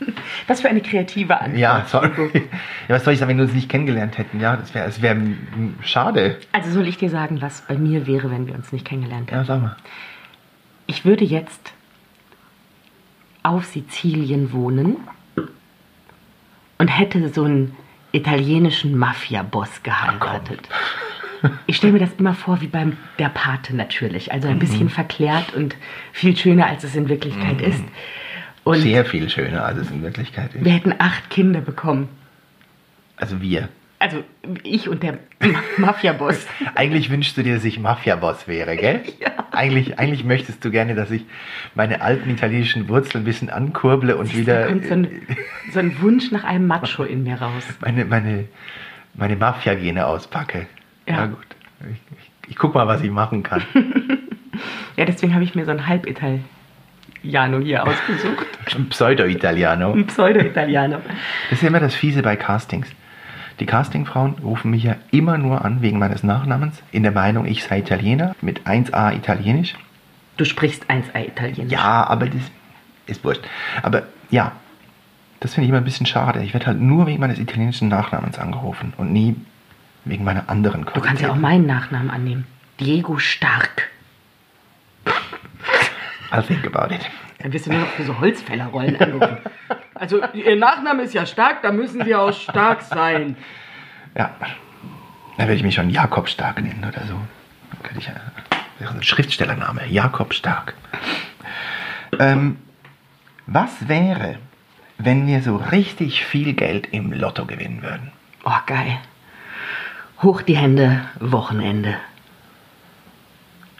Was 0.46 0.60
für 0.60 0.68
eine 0.68 0.80
kreative 0.80 1.40
Antwort. 1.40 1.58
Ja, 1.58 1.84
sorry. 1.86 2.10
Ja, 2.88 2.96
was 2.96 3.04
soll 3.04 3.12
ich 3.12 3.20
sagen, 3.20 3.30
wenn 3.30 3.38
wir 3.38 3.44
uns 3.44 3.54
nicht 3.54 3.68
kennengelernt 3.68 4.18
hätten? 4.18 4.40
Ja, 4.40 4.56
das 4.56 4.74
wäre 4.74 4.90
wär, 5.00 5.16
schade. 5.82 6.38
Also 6.52 6.70
soll 6.70 6.88
ich 6.88 6.98
dir 6.98 7.10
sagen, 7.10 7.40
was 7.40 7.62
bei 7.62 7.76
mir 7.76 8.06
wäre, 8.06 8.30
wenn 8.30 8.46
wir 8.46 8.54
uns 8.54 8.72
nicht 8.72 8.86
kennengelernt 8.86 9.30
hätten? 9.30 9.40
Ja, 9.40 9.44
sag 9.44 9.62
mal. 9.62 9.76
Ich 10.86 11.04
würde 11.04 11.24
jetzt 11.24 11.72
auf 13.42 13.64
Sizilien 13.64 14.52
wohnen 14.52 14.96
und 16.78 16.88
hätte 16.88 17.28
so 17.28 17.44
einen 17.44 17.76
italienischen 18.12 18.98
Mafia-Boss 18.98 19.82
geheiratet. 19.82 20.68
Ich 21.66 21.76
stelle 21.76 21.94
mir 21.94 22.00
das 22.00 22.12
immer 22.18 22.34
vor 22.34 22.60
wie 22.60 22.66
beim 22.66 22.96
der 23.18 23.28
Pate 23.28 23.74
natürlich. 23.74 24.32
Also 24.32 24.48
ein 24.48 24.58
bisschen 24.58 24.90
verklärt 24.90 25.54
und 25.54 25.76
viel 26.12 26.36
schöner, 26.36 26.66
als 26.66 26.84
es 26.84 26.94
in 26.96 27.08
Wirklichkeit 27.08 27.60
ist. 27.62 27.84
Und 28.64 28.76
Sehr 28.80 29.04
viel 29.04 29.28
schöner, 29.30 29.64
als 29.64 29.78
es 29.78 29.90
in 29.90 30.02
Wirklichkeit 30.02 30.54
ist. 30.54 30.64
wir 30.64 30.72
hätten 30.72 30.94
acht 30.98 31.30
Kinder 31.30 31.60
bekommen. 31.60 32.08
Also 33.16 33.40
wir. 33.40 33.68
Also 33.98 34.24
ich 34.62 34.88
und 34.88 35.02
der 35.02 35.18
Ma- 35.40 35.60
Mafia-Boss. 35.76 36.46
Eigentlich 36.74 37.10
wünschst 37.10 37.36
du 37.36 37.42
dir, 37.42 37.54
dass 37.54 37.64
ich 37.64 37.78
Mafia-Boss 37.78 38.48
wäre, 38.48 38.76
gell? 38.76 39.00
Ja. 39.20 39.30
Eigentlich, 39.52 39.98
eigentlich 39.98 40.22
möchtest 40.24 40.64
du 40.64 40.70
gerne, 40.70 40.94
dass 40.94 41.10
ich 41.10 41.24
meine 41.74 42.00
alten 42.02 42.30
italienischen 42.30 42.88
Wurzeln 42.88 43.22
ein 43.22 43.24
bisschen 43.24 43.50
ankurble 43.50 44.16
und 44.16 44.32
Da 44.32 44.36
wieder 44.38 44.66
kommt 44.68 44.86
so 44.86 44.94
ein, 44.94 45.08
so 45.72 45.80
ein 45.80 46.00
Wunsch 46.00 46.30
nach 46.30 46.44
einem 46.44 46.68
Macho 46.68 47.02
in 47.02 47.24
mir 47.24 47.34
raus. 47.42 47.64
meine, 47.80 48.04
meine, 48.04 48.44
meine 49.14 49.34
Mafia-Gene 49.36 50.06
auspacke. 50.06 50.66
Ja. 51.08 51.14
Ja, 51.16 51.26
gut. 51.26 51.44
Ich, 51.80 52.00
ich, 52.46 52.50
ich 52.50 52.56
guck 52.56 52.74
mal, 52.74 52.86
was 52.86 53.02
ich 53.02 53.10
machen 53.10 53.42
kann. 53.42 53.62
Ja, 54.96 55.04
deswegen 55.04 55.34
habe 55.34 55.42
ich 55.44 55.54
mir 55.56 55.64
so 55.64 55.72
ein 55.72 55.88
Halb-Italiano 57.22 57.58
hier 57.58 57.86
ausgesucht. 57.86 58.46
Ein 58.74 58.88
Pseudo-Italiano. 58.88 59.92
Ein 59.92 60.06
Pseudo-Italiano. 60.06 60.98
Das 61.50 61.58
ist 61.58 61.62
ja 61.62 61.68
immer 61.68 61.80
das 61.80 61.94
Fiese 61.94 62.22
bei 62.22 62.36
Castings. 62.36 62.88
Die 63.58 63.66
Castingfrauen 63.66 64.36
rufen 64.42 64.70
mich 64.70 64.84
ja 64.84 64.96
immer 65.10 65.36
nur 65.36 65.64
an 65.64 65.82
wegen 65.82 65.98
meines 65.98 66.22
Nachnamens, 66.22 66.82
in 66.92 67.02
der 67.02 67.12
Meinung, 67.12 67.44
ich 67.44 67.62
sei 67.62 67.80
Italiener 67.80 68.34
mit 68.40 68.66
1a 68.66 69.14
Italienisch. 69.14 69.74
Du 70.38 70.46
sprichst 70.46 70.90
1A 70.90 71.26
Italienisch. 71.26 71.70
Ja, 71.70 72.06
aber 72.06 72.26
das 72.26 72.40
ist 73.06 73.22
wurscht. 73.22 73.42
Aber 73.82 74.04
ja, 74.30 74.52
das 75.40 75.54
finde 75.54 75.66
ich 75.66 75.68
immer 75.70 75.78
ein 75.78 75.84
bisschen 75.84 76.06
schade. 76.06 76.42
Ich 76.42 76.54
werde 76.54 76.66
halt 76.66 76.80
nur 76.80 77.06
wegen 77.06 77.20
meines 77.20 77.38
italienischen 77.38 77.88
Nachnamens 77.88 78.38
angerufen 78.38 78.94
und 78.96 79.12
nie 79.12 79.36
wegen 80.06 80.24
meiner 80.24 80.48
anderen 80.48 80.86
Du 80.94 81.00
kannst 81.02 81.22
ja 81.22 81.30
auch 81.30 81.36
meinen 81.36 81.66
Nachnamen 81.66 82.08
annehmen. 82.10 82.46
Diego 82.78 83.18
Stark. 83.18 83.90
I'll 86.30 86.46
think 86.46 86.66
about 86.66 86.94
it. 86.94 87.00
Dann 87.38 87.52
wirst 87.52 87.66
du 87.66 87.70
nur 87.70 87.80
noch 87.80 87.88
für 87.88 88.04
so 88.04 88.18
Holzfällerrollen 88.20 89.00
angerufen. 89.00 89.38
Also, 89.94 90.22
Ihr 90.32 90.56
Nachname 90.56 91.02
ist 91.02 91.14
ja 91.14 91.26
Stark, 91.26 91.62
da 91.62 91.72
müssen 91.72 92.04
Sie 92.04 92.14
auch 92.14 92.32
stark 92.32 92.82
sein. 92.82 93.36
Ja, 94.16 94.34
da 95.36 95.38
werde 95.38 95.54
ich 95.54 95.62
mich 95.62 95.74
schon 95.74 95.90
Jakob 95.90 96.28
Stark 96.28 96.62
nennen 96.62 96.84
oder 96.86 97.06
so. 97.06 97.14
Dann 97.14 97.82
könnte 97.82 98.00
ich 98.00 98.10
wäre 98.80 98.92
so 98.92 98.98
ein 98.98 99.02
Schriftstellername, 99.02 99.86
Jakob 99.86 100.34
Stark. 100.34 100.74
Ähm, 102.18 102.56
was 103.46 103.88
wäre, 103.88 104.36
wenn 104.98 105.26
wir 105.26 105.42
so 105.42 105.56
richtig 105.56 106.24
viel 106.24 106.54
Geld 106.54 106.88
im 106.92 107.12
Lotto 107.12 107.44
gewinnen 107.44 107.82
würden? 107.82 108.10
Oh, 108.44 108.58
geil. 108.66 108.98
Hoch 110.22 110.42
die 110.42 110.56
Hände, 110.56 111.02
Wochenende. 111.18 111.96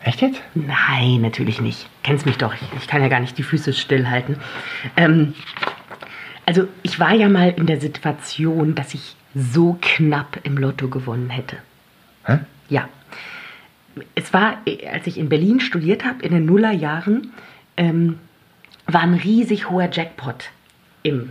Echt 0.02 0.22
jetzt? 0.22 0.40
Nein, 0.54 1.20
natürlich 1.20 1.60
nicht. 1.60 1.88
Kennst 2.02 2.24
mich 2.26 2.38
doch. 2.38 2.54
Ich, 2.54 2.60
ich 2.76 2.88
kann 2.88 3.02
ja 3.02 3.08
gar 3.08 3.20
nicht 3.20 3.36
die 3.36 3.42
Füße 3.42 3.72
stillhalten. 3.72 4.36
Ähm, 4.96 5.34
also, 6.46 6.66
ich 6.82 6.98
war 6.98 7.12
ja 7.14 7.28
mal 7.28 7.50
in 7.50 7.66
der 7.66 7.80
Situation, 7.80 8.74
dass 8.74 8.94
ich 8.94 9.14
so 9.34 9.78
knapp 9.80 10.38
im 10.42 10.56
Lotto 10.56 10.88
gewonnen 10.88 11.30
hätte. 11.30 11.56
Hä? 12.24 12.38
Ja. 12.68 12.88
Es 14.14 14.32
war, 14.32 14.58
als 14.92 15.06
ich 15.06 15.18
in 15.18 15.28
Berlin 15.28 15.60
studiert 15.60 16.04
habe, 16.04 16.22
in 16.22 16.32
den 16.32 16.46
Nullerjahren, 16.46 17.32
ähm, 17.76 18.18
war 18.86 19.02
ein 19.02 19.14
riesig 19.14 19.68
hoher 19.68 19.88
Jackpot 19.92 20.50
im 21.02 21.30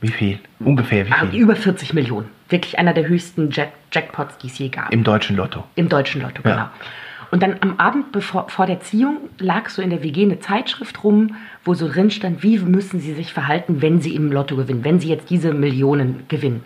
Wie 0.00 0.08
viel? 0.10 0.38
Ungefähr 0.60 1.06
wie 1.06 1.12
ah, 1.12 1.26
viel? 1.26 1.40
über 1.40 1.56
40 1.56 1.92
Millionen. 1.94 2.28
Wirklich 2.48 2.78
einer 2.78 2.94
der 2.94 3.08
höchsten 3.08 3.50
Jack 3.50 3.72
Jackpots, 3.92 4.38
die 4.38 4.46
es 4.48 4.58
je 4.58 4.68
gab. 4.68 4.92
Im 4.92 5.04
deutschen 5.04 5.36
Lotto. 5.36 5.64
Im 5.76 5.88
deutschen 5.88 6.22
Lotto, 6.22 6.42
Ja. 6.44 6.54
genau. 6.54 6.68
Und 7.34 7.42
dann 7.42 7.56
am 7.62 7.80
Abend 7.80 8.12
bevor, 8.12 8.48
vor 8.48 8.64
der 8.66 8.78
Ziehung 8.78 9.16
lag 9.40 9.68
so 9.68 9.82
in 9.82 9.90
der 9.90 10.04
WG 10.04 10.22
eine 10.22 10.38
Zeitschrift 10.38 11.02
rum, 11.02 11.34
wo 11.64 11.74
so 11.74 11.88
drin 11.88 12.12
stand, 12.12 12.44
wie 12.44 12.60
müssen 12.60 13.00
Sie 13.00 13.12
sich 13.12 13.32
verhalten, 13.32 13.82
wenn 13.82 14.00
Sie 14.00 14.14
im 14.14 14.30
Lotto 14.30 14.54
gewinnen, 14.54 14.84
wenn 14.84 15.00
Sie 15.00 15.08
jetzt 15.08 15.30
diese 15.30 15.52
Millionen 15.52 16.22
gewinnen. 16.28 16.64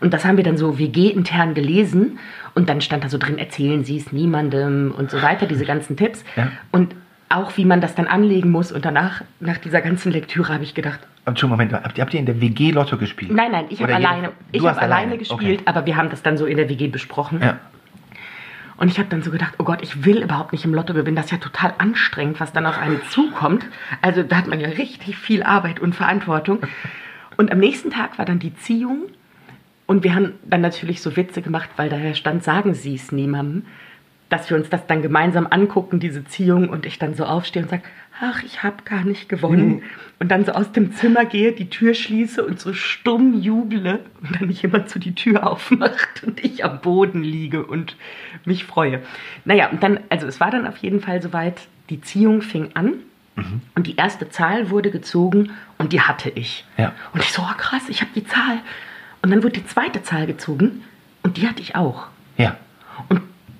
Und 0.00 0.14
das 0.14 0.24
haben 0.24 0.38
wir 0.38 0.44
dann 0.44 0.56
so 0.56 0.78
WG-intern 0.78 1.52
gelesen 1.52 2.18
und 2.54 2.70
dann 2.70 2.80
stand 2.80 3.04
da 3.04 3.10
so 3.10 3.18
drin, 3.18 3.36
erzählen 3.36 3.84
Sie 3.84 3.98
es 3.98 4.10
niemandem 4.10 4.94
und 4.96 5.10
so 5.10 5.20
weiter, 5.20 5.44
diese 5.44 5.66
ganzen 5.66 5.98
Tipps. 5.98 6.24
Ja. 6.34 6.50
Und 6.72 6.94
auch 7.28 7.54
wie 7.58 7.66
man 7.66 7.82
das 7.82 7.94
dann 7.94 8.06
anlegen 8.06 8.50
muss. 8.50 8.72
Und 8.72 8.86
danach, 8.86 9.20
nach 9.40 9.58
dieser 9.58 9.82
ganzen 9.82 10.12
Lektüre, 10.12 10.50
habe 10.50 10.64
ich 10.64 10.74
gedacht, 10.74 11.00
schon, 11.34 11.50
Moment, 11.50 11.74
habt 11.74 11.98
ihr, 11.98 12.02
habt 12.02 12.14
ihr 12.14 12.20
in 12.20 12.26
der 12.26 12.40
WG 12.40 12.70
Lotto 12.70 12.96
gespielt? 12.96 13.32
nein, 13.32 13.52
nein, 13.52 13.66
ich 13.68 13.82
habe 13.82 13.94
alleine, 13.94 14.32
ich 14.50 14.66
habe 14.66 14.80
alleine 14.80 15.18
gespielt, 15.18 15.60
aber 15.66 15.84
wir 15.84 15.96
haben 15.98 16.08
das 16.08 16.22
dann 16.22 16.38
so 16.38 16.46
in 16.46 16.56
der 16.56 16.70
WG 16.70 16.88
besprochen. 16.88 17.36
Okay. 17.36 17.46
Ja. 17.48 17.60
Und 18.78 18.88
ich 18.88 18.98
habe 18.98 19.08
dann 19.08 19.22
so 19.22 19.30
gedacht, 19.30 19.54
oh 19.58 19.64
Gott, 19.64 19.82
ich 19.82 20.04
will 20.04 20.22
überhaupt 20.22 20.52
nicht 20.52 20.64
im 20.64 20.74
Lotto 20.74 20.92
gewinnen. 20.92 21.16
Das 21.16 21.26
ist 21.26 21.30
ja 21.30 21.38
total 21.38 21.74
anstrengend, 21.78 22.40
was 22.40 22.52
dann 22.52 22.66
auf 22.66 22.78
einen 22.78 23.00
zukommt. 23.10 23.66
Also 24.02 24.22
da 24.22 24.36
hat 24.36 24.46
man 24.48 24.60
ja 24.60 24.68
richtig 24.68 25.16
viel 25.16 25.42
Arbeit 25.42 25.80
und 25.80 25.94
Verantwortung. 25.94 26.60
Und 27.36 27.50
am 27.52 27.58
nächsten 27.58 27.90
Tag 27.90 28.18
war 28.18 28.24
dann 28.24 28.38
die 28.38 28.54
Ziehung. 28.54 29.06
Und 29.86 30.04
wir 30.04 30.14
haben 30.14 30.34
dann 30.44 30.60
natürlich 30.60 31.00
so 31.00 31.16
Witze 31.16 31.42
gemacht, 31.42 31.70
weil 31.76 31.88
daher 31.88 32.14
stand, 32.14 32.42
sagen 32.42 32.74
Sie 32.74 32.96
es 32.96 33.12
niemandem, 33.12 33.66
dass 34.28 34.50
wir 34.50 34.56
uns 34.56 34.68
das 34.68 34.86
dann 34.86 35.02
gemeinsam 35.02 35.46
angucken, 35.48 36.00
diese 36.00 36.24
Ziehung. 36.24 36.68
Und 36.68 36.86
ich 36.86 36.98
dann 36.98 37.14
so 37.14 37.24
aufstehe 37.24 37.62
und 37.62 37.68
sage, 37.68 37.82
ach, 38.20 38.42
ich 38.42 38.62
habe 38.62 38.82
gar 38.84 39.04
nicht 39.04 39.28
gewonnen. 39.28 39.82
Und 40.18 40.30
dann 40.30 40.44
so 40.44 40.52
aus 40.52 40.72
dem 40.72 40.92
Zimmer 40.92 41.24
gehe, 41.24 41.52
die 41.52 41.68
Tür 41.68 41.94
schließe 41.94 42.44
und 42.44 42.58
so 42.58 42.72
stumm 42.72 43.40
juble. 43.40 44.00
Und 44.22 44.40
dann 44.40 44.50
jemand 44.50 44.90
so 44.90 44.98
die 44.98 45.14
Tür 45.14 45.46
aufmacht 45.46 46.24
und 46.26 46.44
ich 46.44 46.64
am 46.64 46.80
Boden 46.80 47.22
liege 47.22 47.64
und 47.64 47.96
mich 48.44 48.64
freue. 48.64 49.02
Naja, 49.44 49.68
und 49.68 49.82
dann, 49.82 50.00
also 50.08 50.26
es 50.26 50.40
war 50.40 50.50
dann 50.50 50.66
auf 50.66 50.78
jeden 50.78 51.00
Fall 51.00 51.22
soweit, 51.22 51.60
die 51.90 52.00
Ziehung 52.00 52.42
fing 52.42 52.70
an. 52.74 52.94
Und 53.74 53.86
die 53.86 53.96
erste 53.96 54.30
Zahl 54.30 54.70
wurde 54.70 54.90
gezogen 54.90 55.50
und 55.76 55.92
die 55.92 56.00
hatte 56.00 56.30
ich. 56.30 56.64
Ja. 56.78 56.94
Und 57.12 57.22
ich 57.22 57.32
so, 57.32 57.42
oh, 57.42 57.54
krass, 57.58 57.82
ich 57.88 58.00
habe 58.00 58.10
die 58.14 58.24
Zahl. 58.24 58.60
Und 59.20 59.30
dann 59.30 59.42
wurde 59.42 59.60
die 59.60 59.66
zweite 59.66 60.02
Zahl 60.02 60.26
gezogen 60.26 60.82
und 61.22 61.36
die 61.36 61.46
hatte 61.46 61.60
ich 61.60 61.76
auch. 61.76 62.06
Ja. 62.38 62.56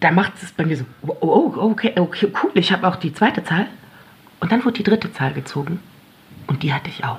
Da 0.07 0.13
macht 0.13 0.35
es 0.41 0.53
bei 0.53 0.65
mir 0.65 0.77
so, 0.77 0.85
oh, 1.05 1.17
oh, 1.21 1.53
okay, 1.57 1.93
okay, 1.99 2.29
cool, 2.41 2.53
ich 2.55 2.71
habe 2.71 2.87
auch 2.87 2.95
die 2.95 3.13
zweite 3.13 3.43
Zahl. 3.43 3.67
Und 4.39 4.53
dann 4.53 4.65
wurde 4.65 4.77
die 4.77 4.85
dritte 4.85 5.13
Zahl 5.13 5.33
gezogen 5.33 5.81
und 6.47 6.63
die 6.63 6.73
hatte 6.73 6.89
ich 6.89 7.03
auch. 7.03 7.19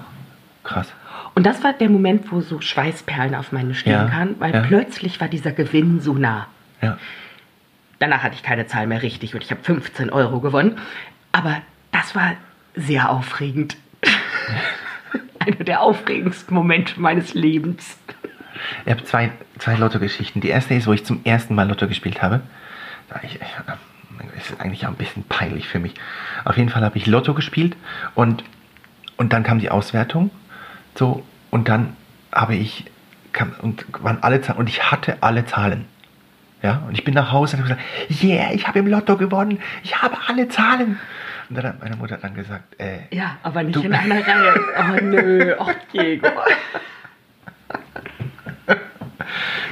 Krass. 0.63 0.93
Und 1.35 1.45
das 1.45 1.65
war 1.65 1.73
der 1.73 1.89
Moment, 1.89 2.31
wo 2.31 2.39
so 2.39 2.61
Schweißperlen 2.61 3.35
auf 3.35 3.51
meine 3.51 3.75
Stirn 3.75 4.07
Ja, 4.07 4.09
kamen, 4.09 4.35
weil 4.39 4.53
ja. 4.53 4.61
plötzlich 4.61 5.19
war 5.19 5.27
dieser 5.27 5.51
Gewinn 5.51 5.99
so 5.99 6.13
nah. 6.13 6.47
Ja. 6.81 6.97
Danach 7.99 8.23
hatte 8.23 8.35
ich 8.35 8.43
keine 8.43 8.67
Zahl 8.67 8.87
mehr 8.87 9.01
richtig 9.01 9.35
und 9.35 9.43
ich 9.43 9.51
habe 9.51 9.61
15 9.61 10.09
Euro 10.09 10.39
gewonnen. 10.39 10.77
Aber 11.33 11.57
das 11.91 12.15
war 12.15 12.35
sehr 12.73 13.09
aufregend. 13.09 13.75
Einer 15.39 15.65
der 15.65 15.81
aufregendsten 15.81 16.55
Momente 16.55 17.01
meines 17.01 17.33
Lebens. 17.33 17.97
Ich 18.85 18.91
habe 18.91 19.03
zwei, 19.03 19.33
zwei 19.59 19.75
Lotto-Geschichten. 19.75 20.39
Die 20.39 20.47
erste 20.47 20.73
ist, 20.73 20.87
wo 20.87 20.93
ich 20.93 21.03
zum 21.03 21.19
ersten 21.25 21.53
Mal 21.53 21.67
Lotto 21.67 21.85
gespielt 21.89 22.21
habe. 22.21 22.39
Da 23.09 23.19
ich, 23.23 23.35
ich, 23.35 23.41
ist 24.51 24.59
eigentlich 24.59 24.85
auch 24.85 24.89
ein 24.91 24.95
bisschen 24.95 25.23
peinlich 25.23 25.67
für 25.67 25.79
mich. 25.79 25.93
Auf 26.45 26.57
jeden 26.57 26.69
Fall 26.69 26.83
habe 26.83 26.97
ich 26.97 27.05
Lotto 27.05 27.33
gespielt 27.33 27.75
und, 28.15 28.43
und 29.17 29.33
dann 29.33 29.43
kam 29.43 29.59
die 29.59 29.69
Auswertung. 29.69 30.29
So, 30.95 31.23
und 31.49 31.69
dann 31.69 31.95
habe 32.33 32.55
ich, 32.55 32.85
kam, 33.33 33.53
und 33.61 33.85
waren 34.03 34.21
alle 34.23 34.41
Zahlen, 34.41 34.59
und 34.59 34.69
ich 34.69 34.91
hatte 34.91 35.17
alle 35.21 35.45
Zahlen. 35.45 35.85
Ja, 36.63 36.81
und 36.87 36.95
ich 36.97 37.03
bin 37.03 37.13
nach 37.13 37.31
Hause 37.31 37.57
und 37.57 37.63
habe 37.69 37.75
gesagt, 37.75 38.23
yeah, 38.23 38.51
ich 38.51 38.67
habe 38.67 38.79
im 38.79 38.87
Lotto 38.87 39.15
gewonnen, 39.15 39.59
ich 39.83 40.01
habe 40.01 40.17
alle 40.27 40.47
Zahlen. 40.49 40.99
Und 41.49 41.55
dann 41.55 41.65
hat 41.67 41.79
meine 41.81 41.95
Mutter 41.95 42.17
dann 42.17 42.33
gesagt, 42.33 42.79
äh, 42.79 42.99
Ja, 43.15 43.37
aber 43.43 43.61
nicht 43.63 43.75
Du- 43.75 43.81
in 43.83 43.93
einer 43.93 44.15
Reihe. 44.27 44.53
Oh 44.99 45.03
nö, 45.03 45.55
ach 45.59 45.73
Diego. 45.93 46.27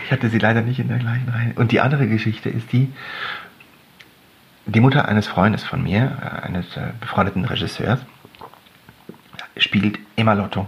Ich 0.06 0.12
hatte 0.12 0.30
sie 0.30 0.38
leider 0.38 0.62
nicht 0.62 0.80
in 0.80 0.88
der 0.88 1.00
gleichen 1.00 1.28
Reihe. 1.30 1.54
Und 1.56 1.72
die 1.72 1.82
andere 1.82 2.08
Geschichte 2.08 2.50
ist 2.50 2.72
die, 2.72 2.92
die 4.68 4.80
Mutter 4.80 5.08
eines 5.08 5.28
Freundes 5.28 5.64
von 5.64 5.84
mir, 5.84 6.18
äh, 6.22 6.46
eines 6.46 6.78
äh, 6.78 6.92
befreundeten 7.00 7.44
Regisseurs, 7.46 8.00
spielt 9.58 10.00
immer 10.16 10.36
Lotto. 10.36 10.68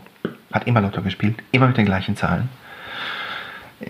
Hat 0.52 0.66
immer 0.68 0.82
Lotto 0.82 1.02
gespielt, 1.02 1.36
immer 1.52 1.68
mit 1.68 1.78
den 1.78 1.86
gleichen 1.86 2.16
Zahlen. 2.16 2.50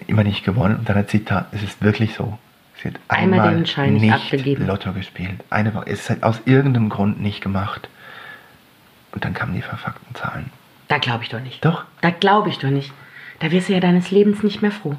Immer 0.07 0.23
nicht 0.23 0.43
gewonnen. 0.43 0.77
Und 0.77 0.89
dann 0.89 0.97
hat 0.97 1.09
sie, 1.09 1.23
ta- 1.23 1.45
es 1.51 1.63
ist 1.63 1.81
wirklich 1.81 2.13
so. 2.15 2.37
Sie 2.81 2.89
hat 2.89 2.95
Einmal 3.07 3.39
einmal 3.39 3.55
den 3.55 3.65
Schein 3.65 3.93
nicht 3.93 4.01
nicht 4.03 4.13
abgegeben. 4.13 4.67
Lotto 4.67 4.91
gespielt. 4.91 5.43
Eine 5.49 5.73
Woche. 5.73 5.87
Es 5.87 6.09
hat 6.09 6.23
aus 6.23 6.41
irgendeinem 6.45 6.89
Grund 6.89 7.21
nicht 7.21 7.41
gemacht. 7.41 7.89
Und 9.13 9.23
dann 9.23 9.33
kamen 9.33 9.53
die 9.53 9.61
verfuckten 9.61 10.13
Zahlen. 10.15 10.51
Da 10.89 10.97
glaube 10.97 11.23
ich 11.23 11.29
doch 11.29 11.39
nicht. 11.39 11.63
Doch. 11.63 11.85
Da 12.01 12.09
glaube 12.09 12.49
ich 12.49 12.59
doch 12.59 12.69
nicht. 12.69 12.91
Da 13.39 13.51
wirst 13.51 13.69
du 13.69 13.73
ja 13.73 13.79
deines 13.79 14.11
Lebens 14.11 14.43
nicht 14.43 14.61
mehr 14.61 14.71
froh. 14.71 14.97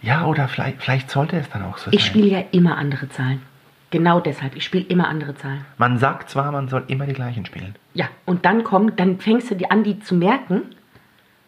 Ja, 0.00 0.26
oder 0.26 0.48
vielleicht, 0.48 0.82
vielleicht 0.82 1.10
sollte 1.10 1.36
es 1.36 1.48
dann 1.50 1.64
auch 1.64 1.78
so 1.78 1.90
Ich 1.92 2.00
sein. 2.02 2.08
spiele 2.08 2.26
ja 2.28 2.44
immer 2.52 2.76
andere 2.78 3.08
Zahlen. 3.08 3.42
Genau 3.90 4.20
deshalb. 4.20 4.54
Ich 4.54 4.64
spiele 4.64 4.84
immer 4.84 5.08
andere 5.08 5.34
Zahlen. 5.34 5.64
Man 5.78 5.98
sagt 5.98 6.28
zwar, 6.30 6.52
man 6.52 6.68
soll 6.68 6.84
immer 6.88 7.06
die 7.06 7.14
gleichen 7.14 7.46
spielen. 7.46 7.74
Ja, 7.94 8.08
und 8.26 8.44
dann 8.44 8.62
kommt, 8.62 9.00
dann 9.00 9.18
fängst 9.18 9.50
du 9.50 9.54
dir 9.54 9.72
an, 9.72 9.82
die 9.82 9.98
zu 10.00 10.14
merken. 10.14 10.62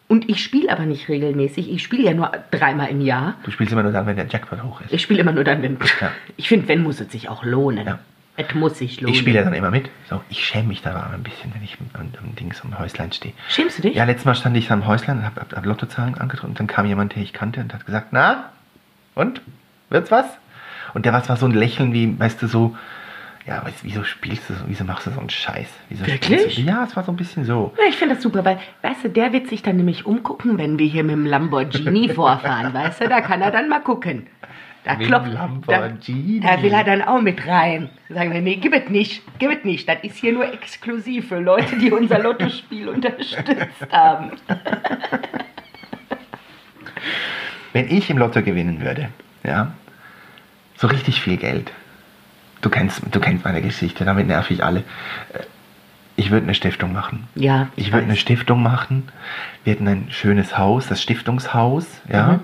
Und 0.07 0.27
ich 0.29 0.43
spiele 0.43 0.71
aber 0.71 0.85
nicht 0.85 1.07
regelmäßig. 1.07 1.71
Ich 1.71 1.83
spiele 1.83 2.03
ja 2.03 2.13
nur 2.13 2.31
dreimal 2.49 2.89
im 2.89 2.99
Jahr. 2.99 3.35
Du 3.43 3.51
spielst 3.51 3.71
immer 3.71 3.83
nur 3.83 3.93
dann, 3.93 4.05
wenn 4.07 4.17
der 4.17 4.27
Jackpot 4.27 4.61
hoch 4.63 4.81
ist. 4.81 4.91
Ich 4.91 5.01
spiele 5.01 5.21
immer 5.21 5.31
nur 5.31 5.43
dann, 5.45 5.61
wenn. 5.61 5.77
Ja. 6.01 6.11
Ich 6.35 6.49
finde, 6.49 6.67
wenn 6.67 6.83
muss 6.83 6.99
es 6.99 7.11
sich 7.11 7.29
auch 7.29 7.45
lohnen. 7.45 7.85
Ja. 7.87 7.99
Es 8.37 8.53
muss 8.55 8.77
sich 8.77 9.01
lohnen. 9.01 9.13
Ich 9.13 9.19
spiele 9.19 9.39
ja 9.39 9.43
dann 9.43 9.53
immer 9.53 9.71
mit. 9.71 9.89
So, 10.09 10.21
ich 10.29 10.45
schäme 10.45 10.69
mich 10.69 10.81
da 10.81 10.91
aber 10.91 11.13
ein 11.13 11.23
bisschen, 11.23 11.53
wenn 11.53 11.63
ich 11.63 11.77
am, 11.93 12.11
am 12.17 12.35
Dings 12.35 12.61
am 12.63 12.77
Häuslein 12.79 13.11
stehe. 13.11 13.33
Schämst 13.49 13.77
du 13.77 13.81
dich? 13.83 13.95
Ja, 13.95 14.05
letztes 14.05 14.25
Mal 14.25 14.35
stand 14.35 14.55
ich 14.57 14.71
am 14.71 14.87
Häuslein 14.87 15.19
und 15.19 15.25
habe 15.25 15.41
hab, 15.41 15.53
hab 15.55 15.65
Lottozahlen 15.65 16.15
angedrückt 16.15 16.49
und 16.49 16.59
dann 16.59 16.67
kam 16.67 16.85
jemand, 16.85 17.15
den 17.15 17.23
ich 17.23 17.33
kannte 17.33 17.59
und 17.59 17.73
hat 17.73 17.85
gesagt, 17.85 18.07
na, 18.11 18.51
und? 19.15 19.41
Wird's 19.89 20.11
was? 20.11 20.25
Und 20.93 21.05
der 21.05 21.13
war 21.13 21.23
zwar 21.23 21.37
so 21.37 21.45
ein 21.45 21.51
Lächeln 21.51 21.93
wie, 21.93 22.17
weißt 22.17 22.41
du, 22.41 22.47
so, 22.47 22.75
ja, 23.45 23.63
weißt, 23.65 23.83
wieso 23.83 24.03
spielst 24.03 24.49
du 24.49 24.53
so, 24.53 24.63
wieso 24.67 24.83
machst 24.83 25.07
du 25.07 25.11
so 25.11 25.19
einen 25.19 25.29
Scheiß? 25.29 25.67
Wieso 25.89 26.05
Wirklich? 26.05 26.55
Du? 26.55 26.61
Ja, 26.61 26.83
es 26.83 26.95
war 26.95 27.03
so 27.03 27.11
ein 27.11 27.17
bisschen 27.17 27.45
so. 27.45 27.73
Ja, 27.77 27.89
ich 27.89 27.97
finde 27.97 28.15
das 28.15 28.23
super, 28.23 28.45
weil, 28.45 28.59
weißt 28.81 29.03
du, 29.03 29.09
der 29.09 29.33
wird 29.33 29.47
sich 29.47 29.63
dann 29.63 29.77
nämlich 29.77 30.05
umgucken, 30.05 30.57
wenn 30.57 30.79
wir 30.79 30.87
hier 30.87 31.03
mit 31.03 31.13
dem 31.13 31.25
Lamborghini 31.25 32.09
vorfahren, 32.13 32.73
weißt 32.73 33.01
du, 33.01 33.09
da 33.09 33.21
kann 33.21 33.41
er 33.41 33.51
dann 33.51 33.67
mal 33.67 33.81
gucken. 33.81 34.27
Da 34.83 34.95
klopft, 34.95 35.31
da, 35.67 36.61
will 36.63 36.73
er 36.73 36.83
dann 36.83 37.03
auch 37.03 37.21
mit 37.21 37.45
rein. 37.45 37.89
Sagen 38.09 38.33
wir, 38.33 38.41
nee, 38.41 38.55
gib 38.55 38.73
es 38.73 38.89
nicht, 38.89 39.21
gib 39.37 39.51
es 39.51 39.63
nicht. 39.63 39.87
Das 39.87 39.97
ist 40.03 40.17
hier 40.17 40.33
nur 40.33 40.51
exklusiv 40.51 41.27
für 41.27 41.39
Leute, 41.39 41.75
die 41.77 41.91
unser 41.91 42.17
Lottospiel 42.19 42.89
unterstützt 42.95 43.91
haben. 43.91 44.31
Wenn 47.73 47.89
ich 47.89 48.09
im 48.09 48.17
Lotto 48.17 48.41
gewinnen 48.41 48.81
würde, 48.81 49.09
ja, 49.43 49.71
so 50.75 50.87
richtig 50.87 51.21
viel 51.21 51.37
Geld. 51.37 51.71
Du 52.61 52.69
kennst, 52.69 53.01
du 53.11 53.19
kennst 53.19 53.45
meine 53.45 53.61
Geschichte, 53.61 54.03
damit 54.05 54.27
nerv 54.27 54.49
ich 54.51 54.63
alle. 54.63 54.79
Äh, 55.33 55.43
Ich 56.17 56.29
würde 56.31 56.43
eine 56.45 56.53
Stiftung 56.55 56.91
machen. 56.91 57.27
Ja, 57.35 57.69
Ich 57.75 57.87
ich 57.87 57.93
würde 57.93 58.05
eine. 58.05 58.15
Stiftung 58.15 58.61
machen. 58.61 59.09
Wir 59.63 59.73
hätten 59.73 59.87
ein 59.87 60.07
schönes 60.09 60.57
Haus, 60.57 60.87
das 60.87 61.01
Stiftungshaus, 61.01 62.01
ja. 62.11 62.33
Mhm. 62.33 62.39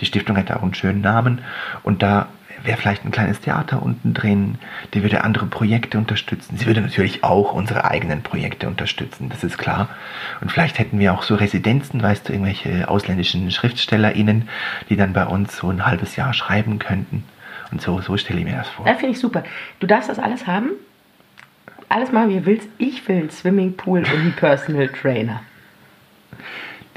Die 0.00 0.06
Stiftung 0.06 0.36
hätte 0.36 0.56
auch 0.56 0.62
einen 0.62 0.74
schönen 0.74 1.00
Namen. 1.00 1.40
Und 1.82 2.02
da 2.02 2.28
wäre 2.64 2.78
vielleicht 2.78 3.04
ein 3.04 3.10
kleines 3.10 3.40
Theater 3.40 3.82
unten 3.82 4.14
drin. 4.14 4.58
Die 4.94 5.02
würde 5.02 5.22
andere 5.22 5.46
Projekte 5.46 5.98
unterstützen. 5.98 6.56
Sie 6.56 6.66
würde 6.66 6.80
natürlich 6.80 7.22
auch 7.22 7.52
unsere 7.52 7.84
eigenen 7.84 8.22
Projekte 8.22 8.68
unterstützen, 8.68 9.28
das 9.28 9.44
ist 9.44 9.58
klar. 9.58 9.88
Und 10.40 10.50
vielleicht 10.50 10.78
hätten 10.78 10.98
wir 10.98 11.12
auch 11.12 11.22
so 11.22 11.34
Residenzen, 11.34 12.02
weißt 12.02 12.28
du, 12.28 12.32
irgendwelche 12.32 12.88
ausländischen 12.88 13.50
SchriftstellerInnen, 13.50 14.48
die 14.88 14.96
dann 14.96 15.12
bei 15.12 15.26
uns 15.26 15.56
so 15.56 15.70
ein 15.70 15.84
halbes 15.86 16.16
Jahr 16.16 16.32
schreiben 16.32 16.78
könnten. 16.78 17.24
Und 17.70 17.82
so, 17.82 18.00
so 18.00 18.16
stelle 18.16 18.40
ich 18.40 18.46
mir 18.46 18.56
das 18.56 18.68
vor. 18.68 18.86
Das 18.86 18.98
finde 18.98 19.12
ich 19.12 19.20
super. 19.20 19.44
Du 19.80 19.86
darfst 19.86 20.08
das 20.08 20.18
alles 20.18 20.46
haben. 20.46 20.70
Alles 21.88 22.12
machen, 22.12 22.30
wie 22.30 22.38
du 22.38 22.46
willst. 22.46 22.68
Ich 22.78 23.06
will 23.08 23.16
einen 23.16 23.30
Swimmingpool 23.30 24.00
und 24.00 24.08
einen 24.08 24.32
Personal 24.32 24.88
Trainer. 24.88 25.42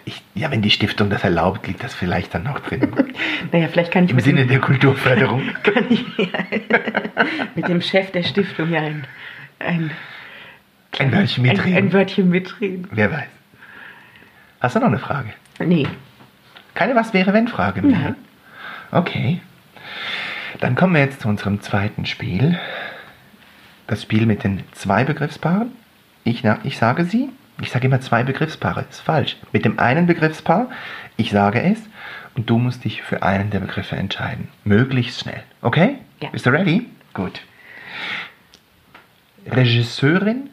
Ich, 0.07 0.21
ja, 0.35 0.49
wenn 0.51 0.61
die 0.61 0.69
Stiftung 0.69 1.09
das 1.09 1.25
erlaubt, 1.25 1.67
liegt 1.67 1.83
das 1.83 1.93
vielleicht 1.93 2.33
dann 2.33 2.43
noch 2.43 2.61
drin. 2.61 2.87
Naja, 3.51 3.67
vielleicht 3.67 3.91
kann 3.91 4.05
ich 4.05 4.11
Im 4.11 4.19
Sinne 4.21 4.41
dem, 4.43 4.47
der 4.47 4.59
Kulturförderung. 4.59 5.41
kann 5.63 5.85
ich 5.89 6.05
mit 7.55 7.67
dem 7.67 7.81
Chef 7.81 8.11
der 8.11 8.23
Stiftung 8.23 8.71
ja 8.71 8.81
ein, 8.81 9.05
ein, 9.59 9.91
Ein 10.97 11.11
Wörtchen 11.11 11.43
ein, 11.45 11.51
mitreden. 11.51 11.77
ein 11.77 11.93
Wörtchen 11.93 12.29
mitreden. 12.29 12.87
Wer 12.91 13.11
weiß. 13.11 13.27
Hast 14.61 14.75
du 14.77 14.79
noch 14.79 14.87
eine 14.87 14.97
Frage? 14.99 15.33
Nee. 15.59 15.87
Keine 16.73 16.95
Was 16.95 17.13
wäre 17.13 17.33
wenn 17.33 17.49
Frage 17.49 17.81
mehr? 17.81 17.99
Nein. 17.99 18.15
Okay. 18.91 19.41
Dann 20.61 20.75
kommen 20.75 20.93
wir 20.93 21.01
jetzt 21.01 21.19
zu 21.21 21.27
unserem 21.27 21.59
zweiten 21.61 22.05
Spiel. 22.05 22.57
Das 23.87 24.03
Spiel 24.03 24.25
mit 24.25 24.45
den 24.45 24.63
zwei 24.71 25.03
Begriffspaaren. 25.03 25.71
Ich, 26.23 26.43
ich 26.63 26.77
sage 26.77 27.03
sie. 27.03 27.29
Ich 27.61 27.71
sage 27.71 27.87
immer 27.87 28.01
zwei 28.01 28.23
Begriffspaare. 28.23 28.85
Ist 28.89 29.01
falsch. 29.01 29.37
Mit 29.51 29.65
dem 29.65 29.79
einen 29.79 30.05
Begriffspaar, 30.05 30.69
ich 31.15 31.31
sage 31.31 31.61
es, 31.61 31.79
und 32.35 32.49
du 32.49 32.59
musst 32.59 32.83
dich 32.83 33.01
für 33.01 33.23
einen 33.23 33.49
der 33.49 33.59
Begriffe 33.59 33.95
entscheiden. 33.95 34.49
Möglichst 34.63 35.21
schnell. 35.21 35.43
Okay? 35.61 35.97
Ja. 36.21 36.29
Bist 36.29 36.45
du 36.45 36.51
ready? 36.51 36.87
Gut. 37.13 37.41
Regisseurin 39.47 40.49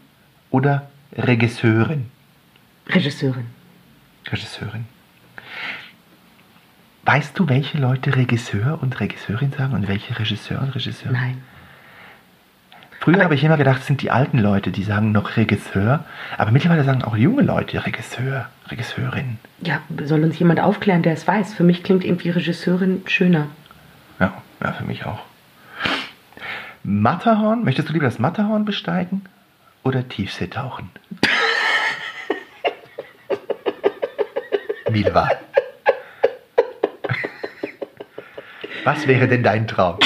oder 0.51 0.89
Regisseurin? 1.17 2.11
Regisseurin. 2.89 3.47
Regisseurin. 4.31 4.87
Weißt 7.05 7.39
du, 7.39 7.49
welche 7.49 7.77
Leute 7.77 8.17
Regisseur 8.17 8.79
und 8.81 8.99
Regisseurin 8.99 9.53
sagen 9.53 9.75
und 9.75 9.89
welche 9.89 10.19
Regisseur 10.19 10.63
und 10.63 10.75
Regisseur? 10.75 11.13
Nein. 11.13 11.43
Früher 13.05 13.23
habe 13.23 13.35
ich 13.35 13.45
immer 13.45 13.59
gedacht, 13.59 13.81
es 13.81 13.87
sind 13.87 14.01
die 14.01 14.11
alten 14.11 14.39
Leute, 14.39 14.71
die 14.71 14.83
sagen 14.83 15.13
noch 15.13 15.37
Regisseur, 15.37 16.07
aber 16.39 16.51
mittlerweile 16.53 16.85
sagen 16.85 17.05
auch 17.05 17.17
junge 17.17 17.43
Leute 17.43 17.85
Regisseur, 17.85 18.49
Regisseurin. 18.69 19.37
Ja, 19.61 19.83
soll 20.05 20.25
uns 20.25 20.39
jemand 20.39 20.61
aufklären, 20.61 21.03
der 21.03 21.13
es 21.13 21.29
weiß? 21.29 21.53
Für 21.53 21.65
mich 21.65 21.83
klingt 21.83 22.03
irgendwie 22.03 22.31
Regisseurin 22.31 23.03
schöner. 23.05 23.49
Ja, 24.19 24.33
ja, 24.63 24.73
für 24.73 24.85
mich 24.85 25.05
auch. 25.05 25.21
Matterhorn, 26.83 27.63
möchtest 27.63 27.91
du 27.91 27.93
lieber 27.93 28.07
das 28.07 28.19
Matterhorn 28.19 28.65
besteigen 28.65 29.21
oder 29.83 30.09
Tiefseetauchen? 30.09 30.89
Milva. 34.91 35.31
Was 38.85 39.07
wäre 39.07 39.29
denn 39.29 39.43
dein 39.43 39.69
Traum? 39.69 39.99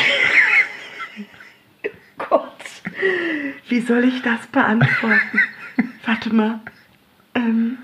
Gott, 2.19 2.51
wie 3.69 3.81
soll 3.81 4.05
ich 4.05 4.23
das 4.23 4.47
beantworten? 4.49 5.41
Warte 6.05 6.35
mal. 6.35 6.61
Ähm. 7.35 7.79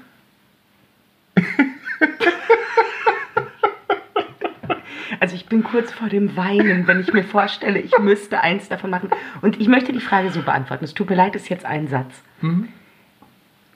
Also 5.21 5.37
ich 5.37 5.47
bin 5.47 5.63
kurz 5.63 5.91
vor 5.91 6.09
dem 6.09 6.37
Weinen, 6.37 6.87
wenn 6.87 7.01
ich 7.01 7.13
mir 7.13 7.25
vorstelle, 7.25 7.79
ich 7.79 7.97
müsste 7.99 8.41
eins 8.43 8.69
davon 8.69 8.91
machen. 8.91 9.11
Und 9.41 9.59
ich 9.59 9.69
möchte 9.69 9.93
die 9.93 10.01
Frage 10.01 10.31
so 10.31 10.43
beantworten. 10.43 10.85
Es 10.85 10.93
tut 10.93 11.09
mir 11.09 11.17
leid, 11.17 11.35
ist 11.35 11.49
jetzt 11.49 11.65
ein 11.65 11.89
Satz. 11.89 12.23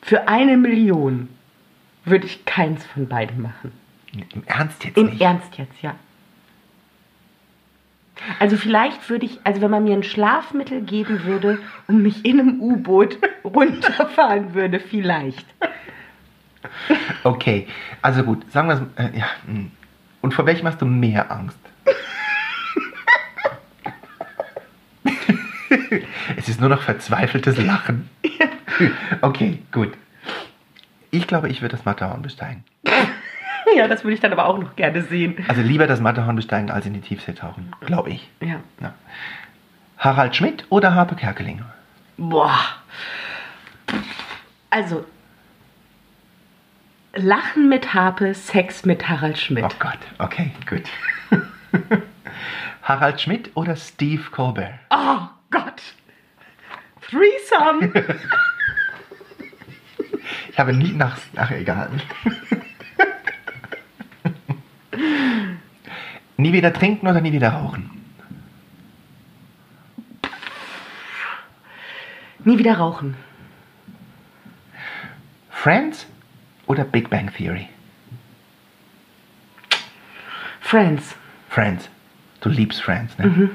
Für 0.02 0.28
eine 0.28 0.58
Million 0.58 1.28
würde 2.04 2.26
ich 2.26 2.44
keins 2.44 2.84
von 2.84 3.08
beiden 3.08 3.40
machen. 3.40 3.72
Im 4.12 4.42
Ernst 4.46 4.84
jetzt 4.84 4.96
Im 4.98 5.06
nicht? 5.06 5.20
Ernst 5.20 5.56
jetzt, 5.56 5.80
ja. 5.80 5.94
Also 8.38 8.56
vielleicht 8.56 9.08
würde 9.10 9.26
ich, 9.26 9.40
also 9.44 9.60
wenn 9.60 9.70
man 9.70 9.84
mir 9.84 9.94
ein 9.94 10.02
Schlafmittel 10.02 10.82
geben 10.82 11.24
würde 11.24 11.58
und 11.86 12.02
mich 12.02 12.24
in 12.24 12.40
einem 12.40 12.60
U-Boot 12.60 13.18
runterfahren 13.44 14.54
würde, 14.54 14.80
vielleicht. 14.80 15.46
Okay, 17.24 17.66
also 18.02 18.22
gut, 18.22 18.50
sagen 18.52 18.68
wir 18.68 18.74
es. 18.74 19.14
Äh, 19.14 19.18
ja. 19.18 19.26
hm. 19.46 19.70
Und 20.20 20.34
vor 20.34 20.46
welchem 20.46 20.66
hast 20.66 20.80
du 20.82 20.86
mehr 20.86 21.30
Angst? 21.30 21.58
es 26.36 26.48
ist 26.48 26.60
nur 26.60 26.68
noch 26.68 26.82
verzweifeltes 26.82 27.56
Lachen. 27.58 28.08
Okay, 29.22 29.58
gut. 29.72 29.92
Ich 31.10 31.26
glaube, 31.26 31.48
ich 31.48 31.62
würde 31.62 31.76
das 31.76 31.84
Matterhorn 31.84 32.22
besteigen. 32.22 32.64
Ja, 33.76 33.88
das 33.88 34.04
würde 34.04 34.14
ich 34.14 34.20
dann 34.20 34.32
aber 34.32 34.46
auch 34.46 34.58
noch 34.58 34.76
gerne 34.76 35.02
sehen. 35.02 35.44
Also 35.48 35.62
lieber 35.62 35.86
das 35.86 36.00
Matterhorn 36.00 36.36
besteigen, 36.36 36.70
als 36.70 36.86
in 36.86 36.94
die 36.94 37.00
Tiefsee 37.00 37.32
tauchen. 37.32 37.72
Glaube 37.80 38.10
ich. 38.10 38.28
Ja. 38.40 38.60
Ja. 38.80 38.94
Harald 39.98 40.36
Schmidt 40.36 40.64
oder 40.70 40.94
Harpe 40.94 41.14
Kerkeling? 41.16 41.62
Boah. 42.16 42.58
Also, 44.70 45.04
Lachen 47.14 47.68
mit 47.68 47.94
Harpe, 47.94 48.34
Sex 48.34 48.84
mit 48.84 49.08
Harald 49.08 49.38
Schmidt. 49.38 49.64
Oh 49.64 49.74
Gott, 49.78 49.98
okay, 50.18 50.52
gut. 50.68 50.82
Harald 52.82 53.20
Schmidt 53.20 53.50
oder 53.54 53.76
Steve 53.76 54.22
Colbert? 54.30 54.74
Oh 54.90 55.20
Gott. 55.50 55.82
Threesome. 57.02 57.92
Ich 60.50 60.60
habe 60.60 60.72
nie 60.72 60.92
nach. 60.92 61.16
Ach, 61.36 61.52
egal. 61.52 61.88
Nie 66.38 66.52
wieder 66.52 66.72
trinken 66.72 67.06
oder 67.08 67.20
nie 67.20 67.32
wieder 67.32 67.50
rauchen? 67.50 67.90
Nie 72.44 72.58
wieder 72.58 72.78
rauchen. 72.78 73.16
Friends 75.50 76.06
oder 76.66 76.84
Big 76.84 77.10
Bang 77.10 77.30
Theory? 77.34 77.68
Friends. 80.60 81.16
Friends. 81.50 81.90
Du 82.40 82.48
liebst 82.48 82.80
Friends, 82.82 83.18
ne? 83.18 83.50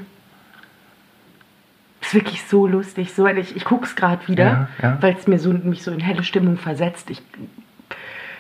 Ist 2.02 2.14
wirklich 2.14 2.44
so 2.44 2.68
lustig. 2.68 3.14
So, 3.14 3.26
ich 3.28 3.56
ich 3.56 3.64
gucke 3.64 3.86
es 3.86 3.96
gerade 3.96 4.28
wieder, 4.28 4.44
Ja, 4.44 4.70
ja. 4.82 4.98
weil 5.02 5.16
es 5.16 5.26
mir 5.28 5.40
so, 5.40 5.54
mich 5.54 5.84
so 5.84 5.92
in 5.92 6.02
helle 6.02 6.24
Stimmung 6.24 6.58
versetzt. 6.58 7.10
Ich 7.10 7.22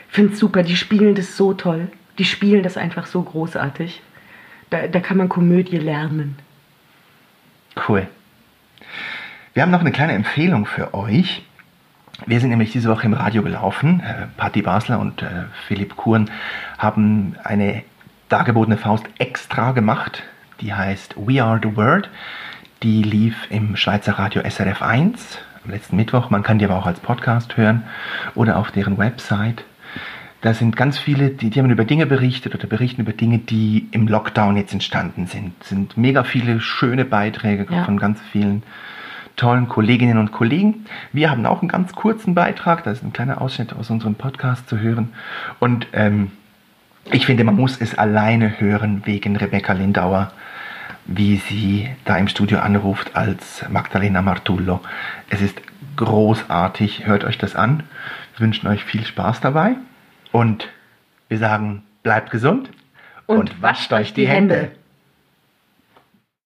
finde 0.09 0.33
es 0.33 0.39
super. 0.39 0.63
Die 0.63 0.75
spielen 0.75 1.15
das 1.15 1.37
so 1.37 1.53
toll. 1.53 1.89
Die 2.17 2.25
spielen 2.25 2.63
das 2.63 2.75
einfach 2.75 3.05
so 3.05 3.21
großartig. 3.23 4.01
Da, 4.73 4.87
da 4.87 4.99
kann 5.01 5.17
man 5.17 5.29
Komödie 5.29 5.77
lernen. 5.77 6.35
Cool. 7.87 8.07
Wir 9.53 9.61
haben 9.61 9.69
noch 9.69 9.81
eine 9.81 9.91
kleine 9.91 10.13
Empfehlung 10.13 10.65
für 10.65 10.95
euch. 10.95 11.45
Wir 12.25 12.39
sind 12.39 12.49
nämlich 12.49 12.71
diese 12.71 12.89
Woche 12.89 13.05
im 13.05 13.13
Radio 13.13 13.43
gelaufen. 13.43 13.99
Äh, 13.99 14.25
Patti 14.35 14.63
Basler 14.63 14.99
und 14.99 15.21
äh, 15.21 15.43
Philipp 15.67 15.95
Kuhn 15.95 16.27
haben 16.79 17.35
eine 17.43 17.83
dargebotene 18.29 18.77
Faust 18.77 19.05
extra 19.19 19.73
gemacht. 19.73 20.23
Die 20.59 20.73
heißt 20.73 21.17
We 21.17 21.43
Are 21.43 21.59
the 21.61 21.75
Word. 21.77 22.09
Die 22.81 23.03
lief 23.03 23.35
im 23.51 23.75
Schweizer 23.75 24.13
Radio 24.13 24.41
SRF 24.41 24.81
1 24.81 25.37
am 25.65 25.69
letzten 25.69 25.97
Mittwoch. 25.97 26.31
Man 26.31 26.41
kann 26.41 26.57
die 26.57 26.65
aber 26.65 26.77
auch 26.77 26.87
als 26.87 26.99
Podcast 26.99 27.57
hören 27.57 27.83
oder 28.33 28.57
auf 28.57 28.71
deren 28.71 28.97
Website. 28.97 29.65
Da 30.43 30.53
sind 30.53 30.75
ganz 30.75 30.97
viele, 30.99 31.29
die, 31.29 31.49
die 31.49 31.57
haben 31.59 31.71
über 31.71 31.85
Dinge 31.85 32.05
berichtet 32.05 32.53
oder 32.53 32.67
berichten 32.67 32.99
über 32.99 33.13
Dinge, 33.13 33.37
die 33.37 33.87
im 33.91 34.09
Lockdown 34.09 34.57
jetzt 34.57 34.73
entstanden 34.73 35.25
sind. 35.25 35.53
Es 35.61 35.69
sind 35.69 35.95
mega 35.95 36.25
viele 36.25 36.59
schöne 36.59 37.05
Beiträge 37.05 37.65
Ja. 37.73 37.85
von 37.85 37.97
ganz 37.97 38.19
vielen 38.33 38.61
tollen 39.37 39.69
Kolleginnen 39.69 40.17
und 40.17 40.33
Kollegen. 40.33 40.85
Wir 41.13 41.31
haben 41.31 41.45
auch 41.45 41.61
einen 41.61 41.69
ganz 41.69 41.93
kurzen 41.95 42.35
Beitrag, 42.35 42.83
da 42.83 42.91
ist 42.91 43.05
ein 43.05 43.13
kleiner 43.13 43.39
Ausschnitt 43.39 43.71
aus 43.71 43.89
unserem 43.89 44.15
Podcast 44.15 44.67
zu 44.67 44.79
hören. 44.79 45.13
Und 45.59 45.87
ähm, 45.93 46.31
ich 47.09 47.25
finde, 47.25 47.45
man 47.45 47.55
muss 47.55 47.79
es 47.79 47.97
alleine 47.97 48.59
hören 48.59 49.03
wegen 49.05 49.37
Rebecca 49.37 49.71
Lindauer, 49.71 50.33
wie 51.05 51.37
sie 51.37 51.87
da 52.03 52.17
im 52.17 52.27
Studio 52.27 52.59
anruft 52.59 53.15
als 53.15 53.63
Magdalena 53.69 54.21
Martullo. 54.21 54.81
Es 55.29 55.41
ist 55.41 55.61
großartig, 55.95 57.07
hört 57.07 57.23
euch 57.23 57.37
das 57.37 57.55
an. 57.55 57.83
Wir 58.35 58.45
wünschen 58.45 58.67
euch 58.67 58.83
viel 58.83 59.05
Spaß 59.05 59.39
dabei 59.39 59.77
und 60.33 60.67
wir 61.29 61.37
sagen, 61.37 61.83
bleibt 62.03 62.31
gesund 62.31 62.69
Und 63.25 63.61
wascht 63.61 63.93
euch 63.93 64.13
die 64.13 64.27
Hände. 64.27 64.71